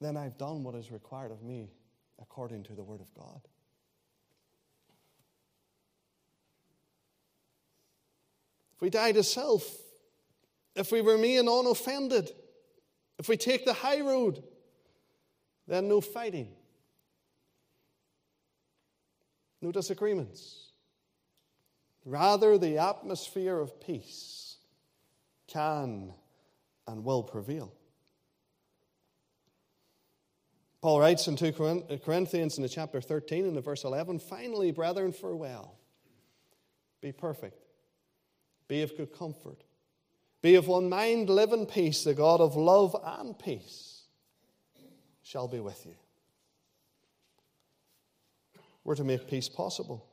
then 0.00 0.16
I've 0.16 0.36
done 0.36 0.64
what 0.64 0.74
is 0.74 0.90
required 0.90 1.30
of 1.30 1.40
me 1.40 1.70
according 2.20 2.64
to 2.64 2.72
the 2.72 2.82
Word 2.82 3.00
of 3.00 3.14
God. 3.14 3.40
If 8.74 8.80
we 8.80 8.90
die 8.90 9.12
to 9.12 9.22
self, 9.22 9.64
if 10.74 10.90
we 10.90 11.00
remain 11.00 11.46
unoffended, 11.46 12.32
if 13.20 13.28
we 13.28 13.36
take 13.36 13.64
the 13.64 13.72
high 13.72 14.00
road, 14.00 14.42
then 15.68 15.86
no 15.86 16.00
fighting, 16.00 16.48
no 19.62 19.70
disagreements. 19.70 20.72
Rather, 22.04 22.58
the 22.58 22.78
atmosphere 22.78 23.60
of 23.60 23.80
peace 23.80 24.43
can 25.46 26.12
and 26.86 27.04
will 27.04 27.22
prevail. 27.22 27.72
Paul 30.80 31.00
writes 31.00 31.26
in 31.28 31.36
2 31.36 31.46
uh, 31.46 31.96
Corinthians 32.04 32.58
in 32.58 32.62
the 32.62 32.68
chapter 32.68 33.00
13 33.00 33.46
and 33.46 33.56
the 33.56 33.62
verse 33.62 33.84
11, 33.84 34.18
finally, 34.18 34.70
brethren, 34.70 35.12
farewell. 35.12 35.78
Be 37.00 37.10
perfect. 37.10 37.64
Be 38.68 38.82
of 38.82 38.96
good 38.96 39.12
comfort. 39.16 39.64
Be 40.42 40.56
of 40.56 40.68
one 40.68 40.90
mind, 40.90 41.30
live 41.30 41.52
in 41.52 41.64
peace. 41.64 42.04
The 42.04 42.12
God 42.12 42.42
of 42.42 42.54
love 42.54 42.94
and 43.02 43.38
peace 43.38 44.02
shall 45.22 45.48
be 45.48 45.58
with 45.58 45.86
you. 45.86 45.94
We're 48.84 48.96
to 48.96 49.04
make 49.04 49.26
peace 49.26 49.48
possible. 49.48 50.06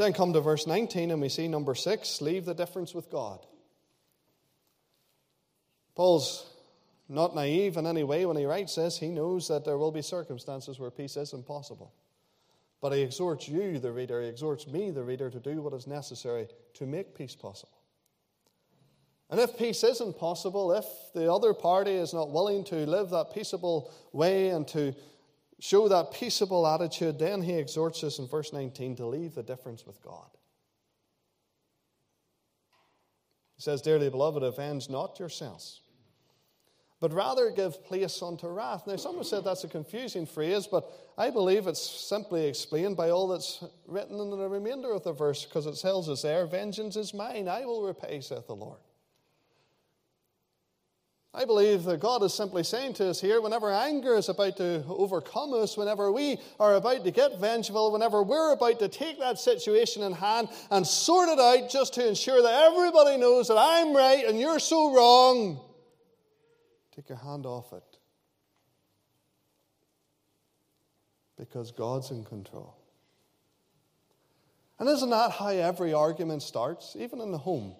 Then 0.00 0.14
come 0.14 0.32
to 0.32 0.40
verse 0.40 0.66
19 0.66 1.10
and 1.10 1.20
we 1.20 1.28
see 1.28 1.46
number 1.46 1.74
six 1.74 2.22
leave 2.22 2.46
the 2.46 2.54
difference 2.54 2.94
with 2.94 3.10
God. 3.10 3.44
Paul's 5.94 6.50
not 7.06 7.34
naive 7.34 7.76
in 7.76 7.86
any 7.86 8.02
way 8.02 8.24
when 8.24 8.38
he 8.38 8.46
writes 8.46 8.76
this. 8.76 8.96
He 8.98 9.08
knows 9.08 9.48
that 9.48 9.66
there 9.66 9.76
will 9.76 9.92
be 9.92 10.00
circumstances 10.00 10.78
where 10.78 10.90
peace 10.90 11.18
is 11.18 11.34
impossible. 11.34 11.92
But 12.80 12.94
he 12.94 13.02
exhorts 13.02 13.46
you, 13.46 13.78
the 13.78 13.92
reader, 13.92 14.22
he 14.22 14.28
exhorts 14.28 14.66
me, 14.66 14.90
the 14.90 15.04
reader, 15.04 15.28
to 15.28 15.38
do 15.38 15.60
what 15.60 15.74
is 15.74 15.86
necessary 15.86 16.48
to 16.72 16.86
make 16.86 17.14
peace 17.14 17.34
possible. 17.34 17.76
And 19.28 19.38
if 19.38 19.58
peace 19.58 19.84
isn't 19.84 20.18
possible, 20.18 20.72
if 20.72 20.86
the 21.14 21.30
other 21.30 21.52
party 21.52 21.92
is 21.92 22.14
not 22.14 22.30
willing 22.30 22.64
to 22.64 22.86
live 22.86 23.10
that 23.10 23.34
peaceable 23.34 23.92
way 24.12 24.48
and 24.48 24.66
to 24.68 24.94
show 25.60 25.88
that 25.88 26.12
peaceable 26.12 26.66
attitude, 26.66 27.18
then 27.18 27.42
he 27.42 27.52
exhorts 27.52 28.02
us 28.02 28.18
in 28.18 28.26
verse 28.26 28.52
19 28.52 28.96
to 28.96 29.06
leave 29.06 29.34
the 29.34 29.42
difference 29.42 29.86
with 29.86 30.02
God. 30.02 30.28
He 33.56 33.62
says, 33.62 33.82
Dearly 33.82 34.08
beloved, 34.08 34.42
avenge 34.42 34.88
not 34.88 35.18
yourselves, 35.18 35.82
but 36.98 37.12
rather 37.12 37.50
give 37.50 37.84
place 37.84 38.22
unto 38.22 38.48
wrath. 38.48 38.86
Now, 38.86 38.96
some 38.96 39.18
have 39.18 39.26
said 39.26 39.44
that's 39.44 39.64
a 39.64 39.68
confusing 39.68 40.24
phrase, 40.24 40.66
but 40.66 40.90
I 41.18 41.28
believe 41.28 41.66
it's 41.66 41.82
simply 41.82 42.46
explained 42.46 42.96
by 42.96 43.10
all 43.10 43.28
that's 43.28 43.62
written 43.86 44.18
in 44.18 44.30
the 44.30 44.48
remainder 44.48 44.92
of 44.92 45.04
the 45.04 45.12
verse, 45.12 45.44
because 45.44 45.66
it 45.66 45.78
tells 45.78 46.08
us 46.08 46.22
there, 46.22 46.46
Vengeance 46.46 46.96
is 46.96 47.12
mine, 47.12 47.48
I 47.48 47.66
will 47.66 47.82
repay, 47.82 48.22
saith 48.22 48.46
the 48.46 48.56
Lord. 48.56 48.80
I 51.32 51.44
believe 51.44 51.84
that 51.84 52.00
God 52.00 52.24
is 52.24 52.34
simply 52.34 52.64
saying 52.64 52.94
to 52.94 53.08
us 53.08 53.20
here 53.20 53.40
whenever 53.40 53.72
anger 53.72 54.16
is 54.16 54.28
about 54.28 54.56
to 54.56 54.84
overcome 54.88 55.54
us, 55.54 55.76
whenever 55.76 56.10
we 56.10 56.38
are 56.58 56.74
about 56.74 57.04
to 57.04 57.12
get 57.12 57.38
vengeful, 57.38 57.92
whenever 57.92 58.20
we're 58.22 58.52
about 58.52 58.80
to 58.80 58.88
take 58.88 59.20
that 59.20 59.38
situation 59.38 60.02
in 60.02 60.12
hand 60.12 60.48
and 60.72 60.84
sort 60.84 61.28
it 61.28 61.38
out 61.38 61.70
just 61.70 61.94
to 61.94 62.08
ensure 62.08 62.42
that 62.42 62.72
everybody 62.72 63.16
knows 63.16 63.46
that 63.46 63.58
I'm 63.58 63.94
right 63.94 64.24
and 64.26 64.40
you're 64.40 64.58
so 64.58 64.92
wrong, 64.92 65.60
take 66.96 67.08
your 67.08 67.18
hand 67.18 67.46
off 67.46 67.72
it. 67.72 67.84
Because 71.38 71.70
God's 71.70 72.10
in 72.10 72.24
control. 72.24 72.76
And 74.80 74.88
isn't 74.88 75.10
that 75.10 75.30
how 75.30 75.48
every 75.48 75.94
argument 75.94 76.42
starts, 76.42 76.96
even 76.98 77.20
in 77.20 77.30
the 77.30 77.38
home? 77.38 77.76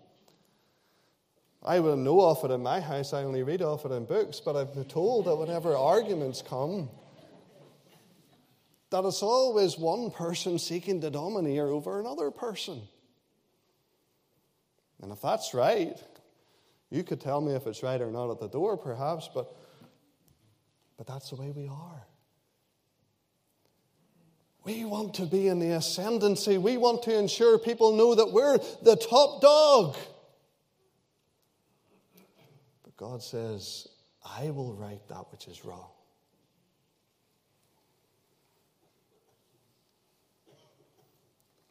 I 1.63 1.79
wouldn't 1.79 2.03
know 2.03 2.21
of 2.23 2.43
it 2.45 2.51
in 2.51 2.63
my 2.63 2.81
house, 2.81 3.13
I 3.13 3.23
only 3.23 3.43
read 3.43 3.61
of 3.61 3.85
it 3.85 3.93
in 3.93 4.07
books, 4.07 4.41
but 4.41 4.57
I've 4.57 4.75
been 4.75 4.87
told 4.87 5.27
that 5.27 5.37
whenever 5.37 5.77
arguments 5.77 6.43
come, 6.43 6.89
that 8.91 9.05
it's 9.05 9.23
always 9.23 9.79
one 9.79 10.11
person 10.11 10.59
seeking 10.59 11.01
to 11.03 11.11
domineer 11.11 11.67
over 11.67 12.01
another 12.01 12.31
person. 12.31 12.81
And 15.03 15.13
if 15.13 15.21
that's 15.21 15.55
right, 15.55 15.97
you 16.91 17.05
could 17.05 17.21
tell 17.21 17.41
me 17.41 17.53
if 17.53 17.67
it's 17.67 17.83
right 17.83 18.01
or 18.01 18.11
not 18.11 18.31
at 18.31 18.41
the 18.41 18.49
door, 18.49 18.77
perhaps, 18.77 19.29
but, 19.33 19.55
but 20.97 21.07
that's 21.07 21.31
the 21.31 21.37
way 21.37 21.51
we 21.51 21.69
are. 21.69 22.07
We 24.65 24.85
want 24.85 25.15
to 25.15 25.27
be 25.27 25.49
in 25.49 25.59
the 25.59 25.71
ascendancy. 25.71 26.59
We 26.59 26.77
want 26.77 27.03
to 27.05 27.19
ensure 27.19 27.59
people 27.59 27.97
know 27.97 28.15
that 28.15 28.33
we're 28.33 28.59
the 28.83 28.97
top 28.97 29.41
dog. 29.41 29.97
God 33.01 33.23
says, 33.23 33.89
I 34.23 34.51
will 34.51 34.75
right 34.75 35.01
that 35.09 35.33
which 35.33 35.49
is 35.49 35.65
wrong. 35.65 35.89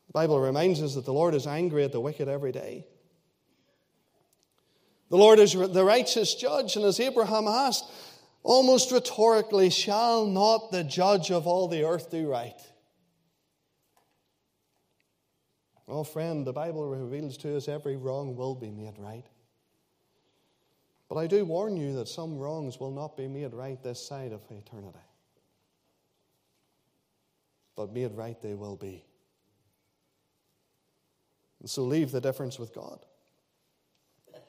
The 0.08 0.14
Bible 0.14 0.40
reminds 0.40 0.82
us 0.82 0.96
that 0.96 1.06
the 1.06 1.14
Lord 1.14 1.36
is 1.36 1.46
angry 1.46 1.84
at 1.84 1.92
the 1.92 2.00
wicked 2.00 2.28
every 2.28 2.52
day. 2.52 2.88
The 5.12 5.18
Lord 5.18 5.38
is 5.38 5.54
the 5.54 5.86
righteous 5.86 6.34
judge, 6.34 6.76
and 6.76 6.84
as 6.84 7.00
Abraham 7.00 7.48
asked, 7.48 7.86
almost 8.42 8.92
rhetorically, 8.92 9.70
shall 9.70 10.26
not 10.26 10.72
the 10.72 10.84
judge 10.84 11.30
of 11.30 11.46
all 11.46 11.68
the 11.68 11.84
earth 11.84 12.10
do 12.10 12.28
right? 12.28 12.60
Oh, 15.88 16.04
friend, 16.04 16.46
the 16.46 16.54
Bible 16.54 16.88
reveals 16.88 17.38
to 17.38 17.56
us 17.56 17.68
every 17.68 17.98
wrong 17.98 18.36
will 18.36 18.56
be 18.56 18.72
made 18.72 18.98
right. 18.98 19.26
But 21.10 21.18
I 21.18 21.26
do 21.26 21.44
warn 21.44 21.76
you 21.76 21.96
that 21.96 22.08
some 22.08 22.38
wrongs 22.38 22.80
will 22.80 22.92
not 22.92 23.18
be 23.18 23.28
made 23.28 23.54
right 23.54 23.82
this 23.82 24.06
side 24.06 24.32
of 24.32 24.42
eternity. 24.52 25.00
But 27.76 27.92
made 27.92 28.16
right 28.16 28.40
they 28.40 28.54
will 28.54 28.76
be. 28.76 29.04
And 31.60 31.70
so 31.70 31.84
leave 31.84 32.12
the 32.12 32.22
difference 32.22 32.60
with 32.60 32.76
God. 32.76 33.00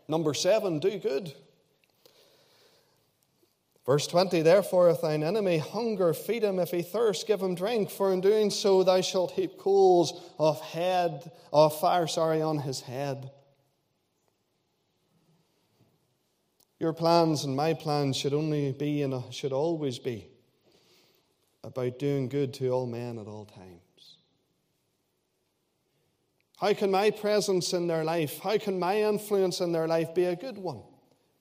Number 0.07 0.35
seven, 0.35 0.79
do 0.81 0.99
good. 0.99 1.33
Verse 3.87 4.07
20, 4.07 4.43
therefore, 4.43 4.91
if 4.91 5.01
thine 5.01 5.23
enemy 5.23 5.59
hunger, 5.59 6.13
feed 6.13 6.45
him. 6.45 6.59
If 6.59 6.71
he 6.71 6.83
thirst, 6.83 7.27
give 7.27 7.41
him 7.41 7.55
drink. 7.55 7.91
For 7.91 8.13
in 8.13 8.21
doing 8.21 8.51
so, 8.51 8.85
thou 8.85 9.01
shalt 9.01 9.33
heap 9.33 9.57
coals 9.59 10.21
of 10.39 10.61
head, 10.61 11.31
of 11.53 11.81
fire, 11.81 12.07
sorry, 12.07 12.43
on 12.43 12.59
his 12.59 12.83
head. 12.83 13.31
Your 16.81 16.95
plans 16.95 17.45
and 17.45 17.55
my 17.55 17.75
plans 17.75 18.17
should 18.17 18.33
only 18.33 18.73
be 18.73 19.03
and 19.03 19.13
uh, 19.13 19.31
should 19.31 19.53
always 19.53 19.99
be 19.99 20.27
about 21.63 21.99
doing 21.99 22.27
good 22.27 22.55
to 22.55 22.71
all 22.71 22.87
men 22.87 23.19
at 23.19 23.27
all 23.27 23.45
times. 23.45 24.17
How 26.57 26.73
can 26.73 26.91
my 26.91 27.11
presence 27.11 27.75
in 27.75 27.87
their 27.87 28.03
life, 28.03 28.39
how 28.39 28.57
can 28.57 28.79
my 28.79 29.03
influence 29.03 29.61
in 29.61 29.73
their 29.73 29.87
life 29.87 30.15
be 30.15 30.25
a 30.25 30.37
good 30.37 30.57
one, 30.57 30.83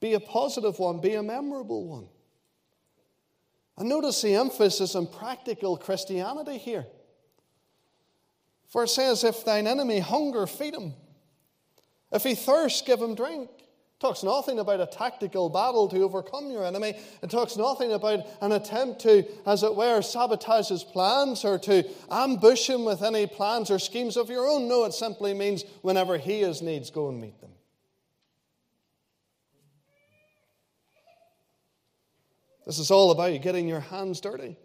be 0.01 0.13
a 0.13 0.19
positive 0.19 0.77
one, 0.77 0.99
be 0.99 1.13
a 1.13 1.23
memorable 1.23 1.87
one? 1.87 2.09
And 3.77 3.87
notice 3.87 4.21
the 4.21 4.35
emphasis 4.35 4.93
on 4.93 5.07
practical 5.07 5.77
Christianity 5.77 6.57
here. 6.57 6.85
For 8.67 8.83
it 8.83 8.89
says, 8.89 9.23
If 9.23 9.45
thine 9.45 9.67
enemy 9.67 9.99
hunger, 9.99 10.45
feed 10.47 10.75
him. 10.75 10.95
If 12.11 12.23
he 12.23 12.35
thirst, 12.35 12.85
give 12.85 13.01
him 13.01 13.15
drink 13.15 13.49
talks 13.99 14.23
nothing 14.23 14.59
about 14.59 14.79
a 14.79 14.85
tactical 14.85 15.49
battle 15.49 15.87
to 15.89 16.01
overcome 16.03 16.49
your 16.49 16.65
enemy. 16.65 16.95
It 17.21 17.29
talks 17.29 17.57
nothing 17.57 17.91
about 17.91 18.25
an 18.41 18.53
attempt 18.53 19.01
to, 19.01 19.25
as 19.45 19.61
it 19.63 19.75
were, 19.75 20.01
sabotage 20.01 20.69
his 20.69 20.83
plans 20.83 21.43
or 21.43 21.59
to 21.59 21.83
ambush 22.09 22.69
him 22.69 22.85
with 22.85 23.03
any 23.03 23.27
plans 23.27 23.69
or 23.69 23.77
schemes 23.77 24.15
of 24.15 24.29
your 24.29 24.47
own. 24.47 24.69
No, 24.69 24.85
it 24.85 24.93
simply 24.93 25.33
means 25.33 25.65
whenever 25.81 26.17
he 26.17 26.41
has 26.41 26.61
needs, 26.61 26.89
go 26.89 27.09
and 27.09 27.19
meet 27.19 27.39
them. 27.41 27.51
This 32.65 32.79
is 32.79 32.91
all 32.91 33.11
about 33.11 33.41
getting 33.41 33.67
your 33.67 33.79
hands 33.79 34.21
dirty. 34.21 34.55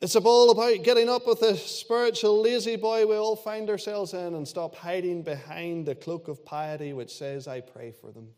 It's 0.00 0.14
all 0.14 0.50
about 0.50 0.82
getting 0.82 1.08
up 1.08 1.26
with 1.26 1.40
the 1.40 1.56
spiritual 1.56 2.42
lazy 2.42 2.76
boy 2.76 3.06
we 3.06 3.16
all 3.16 3.34
find 3.34 3.70
ourselves 3.70 4.12
in 4.12 4.34
and 4.34 4.46
stop 4.46 4.74
hiding 4.74 5.22
behind 5.22 5.86
the 5.86 5.94
cloak 5.94 6.28
of 6.28 6.44
piety 6.44 6.92
which 6.92 7.14
says, 7.14 7.48
I 7.48 7.60
pray 7.60 7.92
for 7.92 8.12
them. 8.12 8.28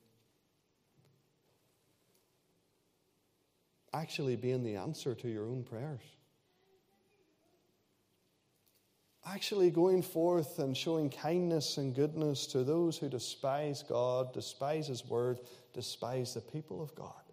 Actually, 3.93 4.37
being 4.37 4.63
the 4.63 4.77
answer 4.77 5.15
to 5.17 5.29
your 5.29 5.47
own 5.47 5.65
prayers. 5.65 6.03
Actually, 9.27 9.71
going 9.71 10.03
forth 10.03 10.59
and 10.61 10.77
showing 10.77 11.11
kindness 11.11 11.77
and 11.77 11.95
goodness 11.95 12.47
to 12.47 12.63
those 12.63 12.97
who 12.97 13.09
despise 13.09 13.83
God, 13.83 14.33
despise 14.33 14.87
His 14.87 15.05
word, 15.05 15.41
despise 15.75 16.35
the 16.35 16.41
people 16.41 16.81
of 16.81 16.95
God. 16.95 17.28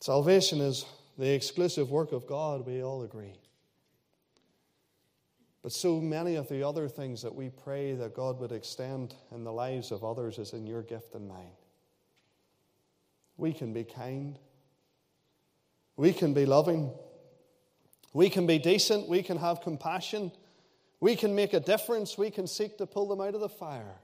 Salvation 0.00 0.60
is 0.60 0.86
the 1.18 1.30
exclusive 1.30 1.90
work 1.90 2.12
of 2.12 2.26
God, 2.26 2.66
we 2.66 2.82
all 2.82 3.02
agree. 3.02 3.34
But 5.62 5.72
so 5.72 6.00
many 6.00 6.36
of 6.36 6.48
the 6.48 6.66
other 6.66 6.88
things 6.88 7.20
that 7.22 7.34
we 7.34 7.50
pray 7.50 7.92
that 7.92 8.14
God 8.14 8.40
would 8.40 8.50
extend 8.50 9.14
in 9.30 9.44
the 9.44 9.52
lives 9.52 9.90
of 9.92 10.02
others 10.02 10.38
is 10.38 10.54
in 10.54 10.66
your 10.66 10.82
gift 10.82 11.14
and 11.14 11.28
mine. 11.28 11.52
We 13.36 13.52
can 13.52 13.74
be 13.74 13.84
kind. 13.84 14.38
We 15.96 16.14
can 16.14 16.32
be 16.32 16.46
loving. 16.46 16.90
We 18.14 18.30
can 18.30 18.46
be 18.46 18.58
decent. 18.58 19.06
We 19.06 19.22
can 19.22 19.36
have 19.36 19.60
compassion. 19.60 20.32
We 21.00 21.14
can 21.14 21.34
make 21.34 21.52
a 21.52 21.60
difference. 21.60 22.16
We 22.16 22.30
can 22.30 22.46
seek 22.46 22.78
to 22.78 22.86
pull 22.86 23.06
them 23.06 23.20
out 23.20 23.34
of 23.34 23.40
the 23.40 23.48
fire. 23.50 23.96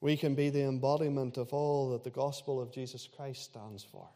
We 0.00 0.16
can 0.16 0.34
be 0.34 0.48
the 0.48 0.62
embodiment 0.64 1.36
of 1.36 1.52
all 1.52 1.90
that 1.90 2.04
the 2.04 2.10
gospel 2.10 2.60
of 2.60 2.72
Jesus 2.72 3.06
Christ 3.14 3.44
stands 3.44 3.84
for 3.84 4.08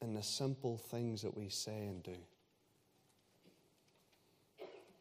in 0.00 0.14
the 0.14 0.22
simple 0.22 0.78
things 0.78 1.22
that 1.22 1.36
we 1.36 1.48
say 1.48 1.86
and 1.86 2.02
do. 2.02 2.16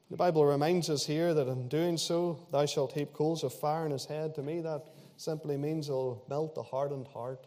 The 0.10 0.17
Bible 0.17 0.45
reminds 0.45 0.89
us 0.89 1.06
here 1.06 1.34
that 1.34 1.47
in 1.47 1.67
doing 1.67 1.97
so, 1.97 2.47
thou 2.51 2.65
shalt 2.65 2.93
heap 2.93 3.13
coals 3.13 3.43
of 3.43 3.53
fire 3.53 3.86
in 3.86 3.91
his 3.91 4.06
head. 4.06 4.36
To 4.36 4.41
me, 4.41 4.62
that 4.62 4.86
simply 5.17 5.58
means 5.58 5.89
it'll 5.89 6.25
melt 6.30 6.56
the 6.56 6.63
hardened 6.63 7.08
heart. 7.08 7.45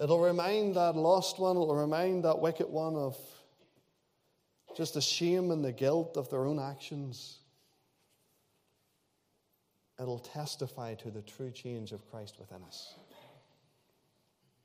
It'll 0.00 0.20
remind 0.20 0.76
that 0.76 0.96
lost 0.96 1.38
one, 1.38 1.56
it'll 1.56 1.74
remind 1.74 2.24
that 2.24 2.38
wicked 2.38 2.68
one 2.68 2.96
of 2.96 3.16
just 4.76 4.94
the 4.94 5.00
shame 5.00 5.50
and 5.50 5.64
the 5.64 5.72
guilt 5.72 6.16
of 6.16 6.30
their 6.30 6.46
own 6.46 6.58
actions. 6.58 7.38
It'll 10.00 10.18
testify 10.18 10.94
to 10.96 11.10
the 11.10 11.22
true 11.22 11.50
change 11.50 11.92
of 11.92 12.08
Christ 12.10 12.36
within 12.38 12.62
us. 12.62 12.94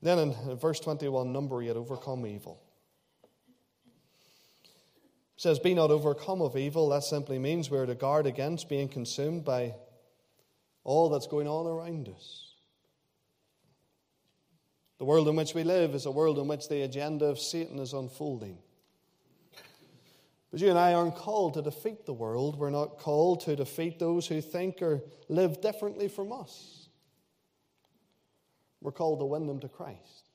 Then 0.01 0.19
in 0.19 0.57
verse 0.57 0.79
21, 0.79 1.31
number 1.31 1.63
eight, 1.63 1.69
overcome 1.71 2.27
evil. 2.27 2.61
It 5.35 5.41
says, 5.41 5.59
Be 5.59 5.73
not 5.73 5.91
overcome 5.91 6.41
of 6.41 6.55
evil. 6.57 6.89
That 6.89 7.03
simply 7.03 7.39
means 7.39 7.71
we're 7.71 7.85
to 7.85 7.95
guard 7.95 8.27
against 8.27 8.69
being 8.69 8.89
consumed 8.89 9.43
by 9.43 9.73
all 10.83 11.09
that's 11.09 11.27
going 11.27 11.47
on 11.47 11.65
around 11.65 12.09
us. 12.09 12.53
The 14.99 15.05
world 15.05 15.27
in 15.27 15.35
which 15.35 15.53
we 15.53 15.63
live 15.63 15.95
is 15.95 16.05
a 16.05 16.11
world 16.11 16.37
in 16.37 16.47
which 16.47 16.69
the 16.69 16.81
agenda 16.83 17.25
of 17.25 17.39
Satan 17.39 17.79
is 17.79 17.93
unfolding. 17.93 18.57
But 20.53 20.61
you 20.61 20.69
and 20.69 20.77
I 20.77 20.93
aren't 20.93 21.15
called 21.15 21.55
to 21.55 21.63
defeat 21.63 22.05
the 22.05 22.13
world. 22.13 22.59
We're 22.59 22.69
not 22.69 22.99
called 22.99 23.41
to 23.45 23.55
defeat 23.55 23.97
those 23.97 24.27
who 24.27 24.39
think 24.39 24.83
or 24.83 25.01
live 25.27 25.61
differently 25.61 26.07
from 26.07 26.31
us. 26.31 26.89
We're 28.79 28.91
called 28.91 29.17
to 29.21 29.25
win 29.25 29.47
them 29.47 29.59
to 29.61 29.67
Christ. 29.67 30.29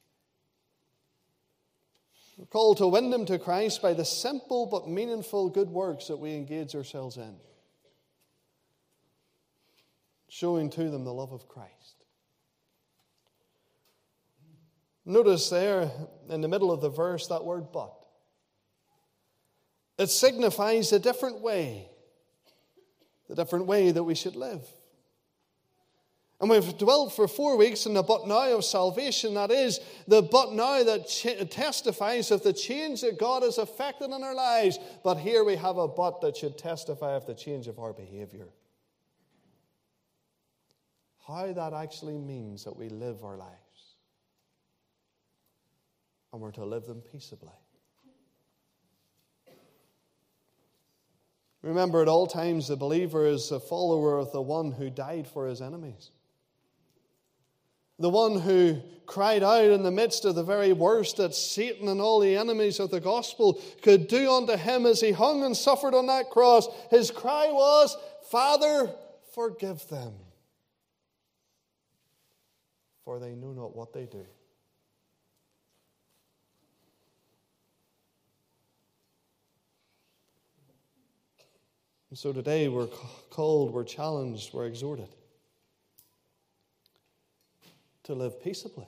We're 2.37 2.47
called 2.47 2.79
to 2.79 2.89
win 2.89 3.11
them 3.11 3.27
to 3.27 3.39
Christ 3.39 3.81
by 3.81 3.95
the 3.95 4.05
simple 4.05 4.67
but 4.67 4.89
meaningful 4.89 5.51
good 5.51 5.69
works 5.69 6.09
that 6.09 6.17
we 6.17 6.35
engage 6.35 6.75
ourselves 6.75 7.17
in, 7.17 7.37
showing 10.29 10.69
to 10.71 10.91
them 10.91 11.05
the 11.05 11.15
love 11.15 11.31
of 11.31 11.47
Christ. 11.47 12.05
Notice 15.05 15.49
there 15.49 15.93
in 16.29 16.41
the 16.41 16.49
middle 16.49 16.73
of 16.73 16.81
the 16.81 16.91
verse 16.91 17.29
that 17.29 17.45
word 17.45 17.71
but. 17.73 17.95
It 19.99 20.11
signifies 20.11 20.93
a 20.93 20.99
different 20.99 21.41
way, 21.41 21.89
the 23.29 23.35
different 23.35 23.67
way 23.67 23.91
that 23.91 24.05
we 24.05 24.15
should 24.15 24.37
live. 24.37 24.63
And 26.41 26.49
we've 26.49 26.79
dwelt 26.79 27.17
for 27.17 27.27
four 27.27 27.57
weeks 27.57 27.85
in 27.85 27.95
the 27.95 28.03
but 28.03 28.29
now 28.29 28.57
of 28.57 28.65
salvation. 28.65 29.35
That 29.35 29.51
is, 29.51 29.81
the 30.07 30.23
but 30.23 30.53
now 30.53 30.85
that 30.85 31.09
ch- 31.09 31.51
testifies 31.51 32.31
of 32.31 32.45
the 32.45 32.53
change 32.53 33.01
that 33.01 33.19
God 33.19 33.43
has 33.43 33.59
effected 33.59 34.13
in 34.13 34.23
our 34.23 34.35
lives. 34.35 34.79
But 35.03 35.17
here 35.17 35.43
we 35.43 35.57
have 35.57 35.79
a 35.79 35.89
but 35.89 36.21
that 36.21 36.37
should 36.37 36.57
testify 36.57 37.15
of 37.15 37.27
the 37.27 37.35
change 37.35 37.67
of 37.67 37.81
our 37.81 37.93
behavior. 37.93 38.47
How 41.27 41.53
that 41.53 41.73
actually 41.73 42.19
means 42.19 42.63
that 42.65 42.77
we 42.77 42.89
live 42.89 43.25
our 43.25 43.37
lives 43.37 43.59
and 46.33 46.41
we're 46.41 46.53
to 46.53 46.65
live 46.65 46.87
them 46.87 47.03
peaceably. 47.13 47.51
Remember, 51.69 52.01
at 52.01 52.09
all 52.09 52.27
times, 52.27 52.67
the 52.67 52.77
believer 52.77 53.27
is 53.27 53.51
a 53.51 53.61
follower 53.61 54.17
of 54.17 54.33
the 54.33 54.41
one 54.41 54.73
who 54.73 54.89
died 54.89 55.29
for 55.29 55.47
his 55.47 55.61
enemies. 55.61 56.13
The 57.99 58.09
one 58.09 58.41
who 58.41 58.81
cried 59.05 59.43
out 59.43 59.67
in 59.67 59.83
the 59.83 59.91
midst 59.91 60.25
of 60.25 60.35
the 60.35 60.43
very 60.43 60.73
worst 60.73 61.19
that 61.19 61.35
Satan 61.35 61.89
and 61.89 62.01
all 62.01 62.21
the 62.21 62.37
enemies 62.37 62.81
of 62.81 62.91
the 62.91 63.01
gospel 63.01 63.61
could 63.83 64.09
do 64.09 64.33
unto 64.33 64.57
him 64.57 64.87
as 64.87 65.03
he 65.03 65.13
hung 65.13 65.45
and 65.45 65.55
suffered 65.55 65.95
on 65.95 66.07
that 66.07 66.31
cross. 66.31 66.69
His 66.91 67.11
cry 67.11 67.49
was, 67.51 67.99
Father, 68.31 68.91
forgive 69.35 69.87
them, 69.91 70.15
for 73.05 73.19
they 73.19 73.35
know 73.35 73.53
not 73.53 73.77
what 73.77 73.93
they 73.93 74.07
do. 74.07 74.25
And 82.11 82.19
so 82.19 82.33
today 82.33 82.69
we're 82.69 82.87
called, 83.31 83.73
we're 83.73 83.85
challenged, 83.85 84.55
we're 84.55 84.67
exhorted 84.67 85.09
to 88.05 88.15
live 88.15 88.43
peaceably. 88.43 88.87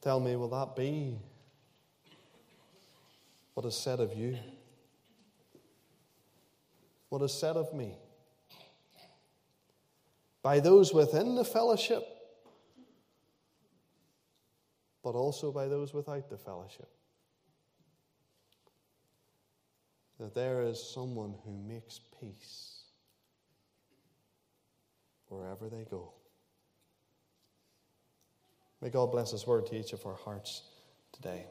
Tell 0.00 0.18
me, 0.18 0.34
will 0.36 0.48
that 0.48 0.74
be 0.76 1.16
what 3.54 3.64
is 3.64 3.76
said 3.76 4.00
of 4.00 4.12
you? 4.14 4.36
What 7.08 7.22
is 7.22 7.32
said 7.32 7.56
of 7.56 7.72
me? 7.72 7.94
By 10.42 10.58
those 10.58 10.92
within 10.92 11.36
the 11.36 11.44
fellowship, 11.44 12.04
but 15.04 15.14
also 15.14 15.52
by 15.52 15.68
those 15.68 15.94
without 15.94 16.28
the 16.28 16.36
fellowship. 16.36 16.90
That 20.24 20.34
there 20.34 20.62
is 20.62 20.82
someone 20.82 21.34
who 21.44 21.52
makes 21.68 22.00
peace 22.18 22.84
wherever 25.28 25.68
they 25.68 25.84
go. 25.90 26.12
May 28.80 28.88
God 28.88 29.12
bless 29.12 29.32
His 29.32 29.46
word 29.46 29.66
to 29.66 29.76
each 29.76 29.92
of 29.92 30.06
our 30.06 30.14
hearts 30.14 30.62
today. 31.12 31.44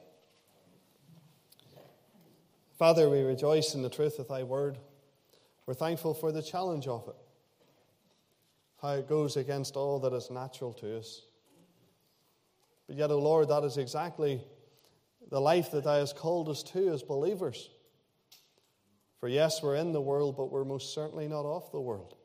Father, 2.80 3.12
we 3.12 3.22
rejoice 3.22 3.76
in 3.76 3.84
the 3.84 3.92
truth 3.92 4.18
of 4.18 4.28
Thy 4.28 4.42
word. 4.42 4.80
We're 5.68 5.76
thankful 5.76 6.16
for 6.16 6.32
the 6.32 6.42
challenge 6.42 6.88
of 6.88 7.08
it, 7.08 7.16
how 8.82 8.94
it 8.94 9.08
goes 9.08 9.38
against 9.38 9.76
all 9.76 10.00
that 10.00 10.14
is 10.14 10.32
natural 10.32 10.74
to 10.74 10.98
us. 10.98 11.22
But 12.88 12.96
yet, 12.96 13.12
O 13.12 13.14
oh 13.14 13.20
Lord, 13.20 13.50
that 13.50 13.64
is 13.66 13.78
exactly 13.78 14.42
the 15.30 15.40
life 15.40 15.70
that 15.70 15.84
Thou 15.84 16.00
hast 16.00 16.18
called 16.18 16.50
us 16.50 16.64
to 16.64 16.90
as 16.90 17.04
believers. 17.04 17.70
For 19.24 19.30
yes, 19.30 19.64
we're 19.64 19.78
in 19.78 19.94
the 19.94 20.02
world, 20.02 20.36
but 20.36 20.52
we're 20.52 20.66
most 20.66 20.94
certainly 20.94 21.30
not 21.30 21.46
of 21.46 21.72
the 21.72 21.80
world. 21.80 22.16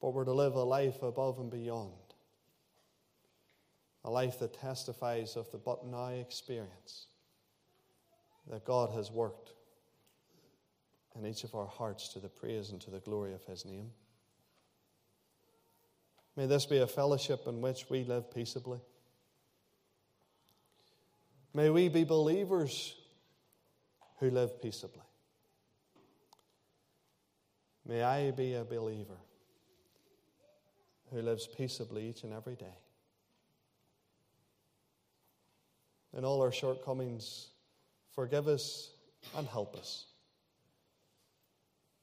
But 0.00 0.14
we're 0.14 0.24
to 0.24 0.32
live 0.32 0.54
a 0.54 0.62
life 0.62 1.02
above 1.02 1.38
and 1.38 1.50
beyond. 1.50 1.92
A 4.06 4.10
life 4.10 4.38
that 4.38 4.58
testifies 4.58 5.36
of 5.36 5.50
the 5.50 5.58
but 5.58 5.84
now 5.84 6.06
experience 6.06 7.08
that 8.48 8.64
God 8.64 8.90
has 8.92 9.10
worked 9.10 9.52
in 11.14 11.26
each 11.26 11.44
of 11.44 11.54
our 11.54 11.66
hearts 11.66 12.08
to 12.14 12.18
the 12.18 12.30
praise 12.30 12.70
and 12.70 12.80
to 12.80 12.90
the 12.90 13.00
glory 13.00 13.34
of 13.34 13.44
His 13.44 13.66
name. 13.66 13.90
May 16.38 16.46
this 16.46 16.64
be 16.64 16.78
a 16.78 16.86
fellowship 16.86 17.42
in 17.46 17.60
which 17.60 17.90
we 17.90 18.04
live 18.04 18.32
peaceably. 18.32 18.80
May 21.52 21.68
we 21.68 21.90
be 21.90 22.04
believers 22.04 22.94
who 24.18 24.30
live 24.30 24.60
peaceably. 24.60 25.02
May 27.86 28.02
I 28.02 28.30
be 28.30 28.54
a 28.54 28.64
believer 28.64 29.18
who 31.12 31.22
lives 31.22 31.46
peaceably 31.46 32.08
each 32.08 32.24
and 32.24 32.32
every 32.32 32.56
day. 32.56 32.78
In 36.16 36.24
all 36.24 36.40
our 36.42 36.50
shortcomings, 36.50 37.48
forgive 38.14 38.48
us 38.48 38.90
and 39.36 39.46
help 39.46 39.76
us. 39.76 40.06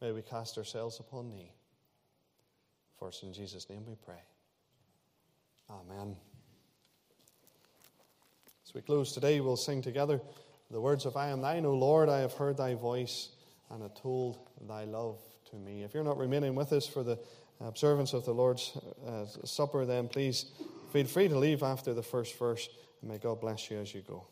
May 0.02 0.12
we 0.12 0.22
cast 0.22 0.58
ourselves 0.58 1.00
upon 1.00 1.32
Thee. 1.32 1.52
For 2.98 3.08
us 3.08 3.24
in 3.24 3.34
Jesus' 3.34 3.70
name 3.70 3.86
we 3.88 3.96
pray. 3.96 4.22
Amen. 5.70 6.16
As 8.66 8.74
we 8.74 8.82
close 8.82 9.12
today, 9.12 9.40
we'll 9.40 9.58
sing 9.58 9.82
together 9.82 10.22
the 10.72 10.82
words 10.82 11.06
of 11.06 11.16
I 11.16 11.30
am 11.30 11.42
thine, 11.42 11.66
O 11.66 11.74
Lord, 11.74 12.10
I 12.10 12.20
have 12.20 12.34
heard 12.34 12.58
thy 12.58 12.74
voice 12.76 13.30
and 13.70 13.82
have 13.82 13.94
told 13.96 14.40
thy 14.68 14.86
love 14.86 15.20
to 15.52 15.56
me. 15.56 15.84
If 15.84 15.94
you're 15.94 16.04
not 16.04 16.18
remaining 16.18 16.56
with 16.56 16.74
us 16.74 16.88
for 16.88 17.04
the 17.04 17.20
observance 17.62 18.14
of 18.14 18.26
the 18.26 18.34
Lord's 18.34 18.78
uh, 19.08 19.26
Supper, 19.46 19.86
then 19.86 20.08
please 20.08 20.46
feel 20.92 21.06
free 21.06 21.28
to 21.28 21.38
leave 21.38 21.64
after 21.64 21.94
the 21.94 22.04
first 22.04 22.38
verse, 22.38 22.70
and 23.02 23.12
may 23.12 23.18
God 23.18 23.42
bless 23.42 23.70
you 23.70 23.78
as 23.78 23.94
you 23.94 24.02
go. 24.02 24.26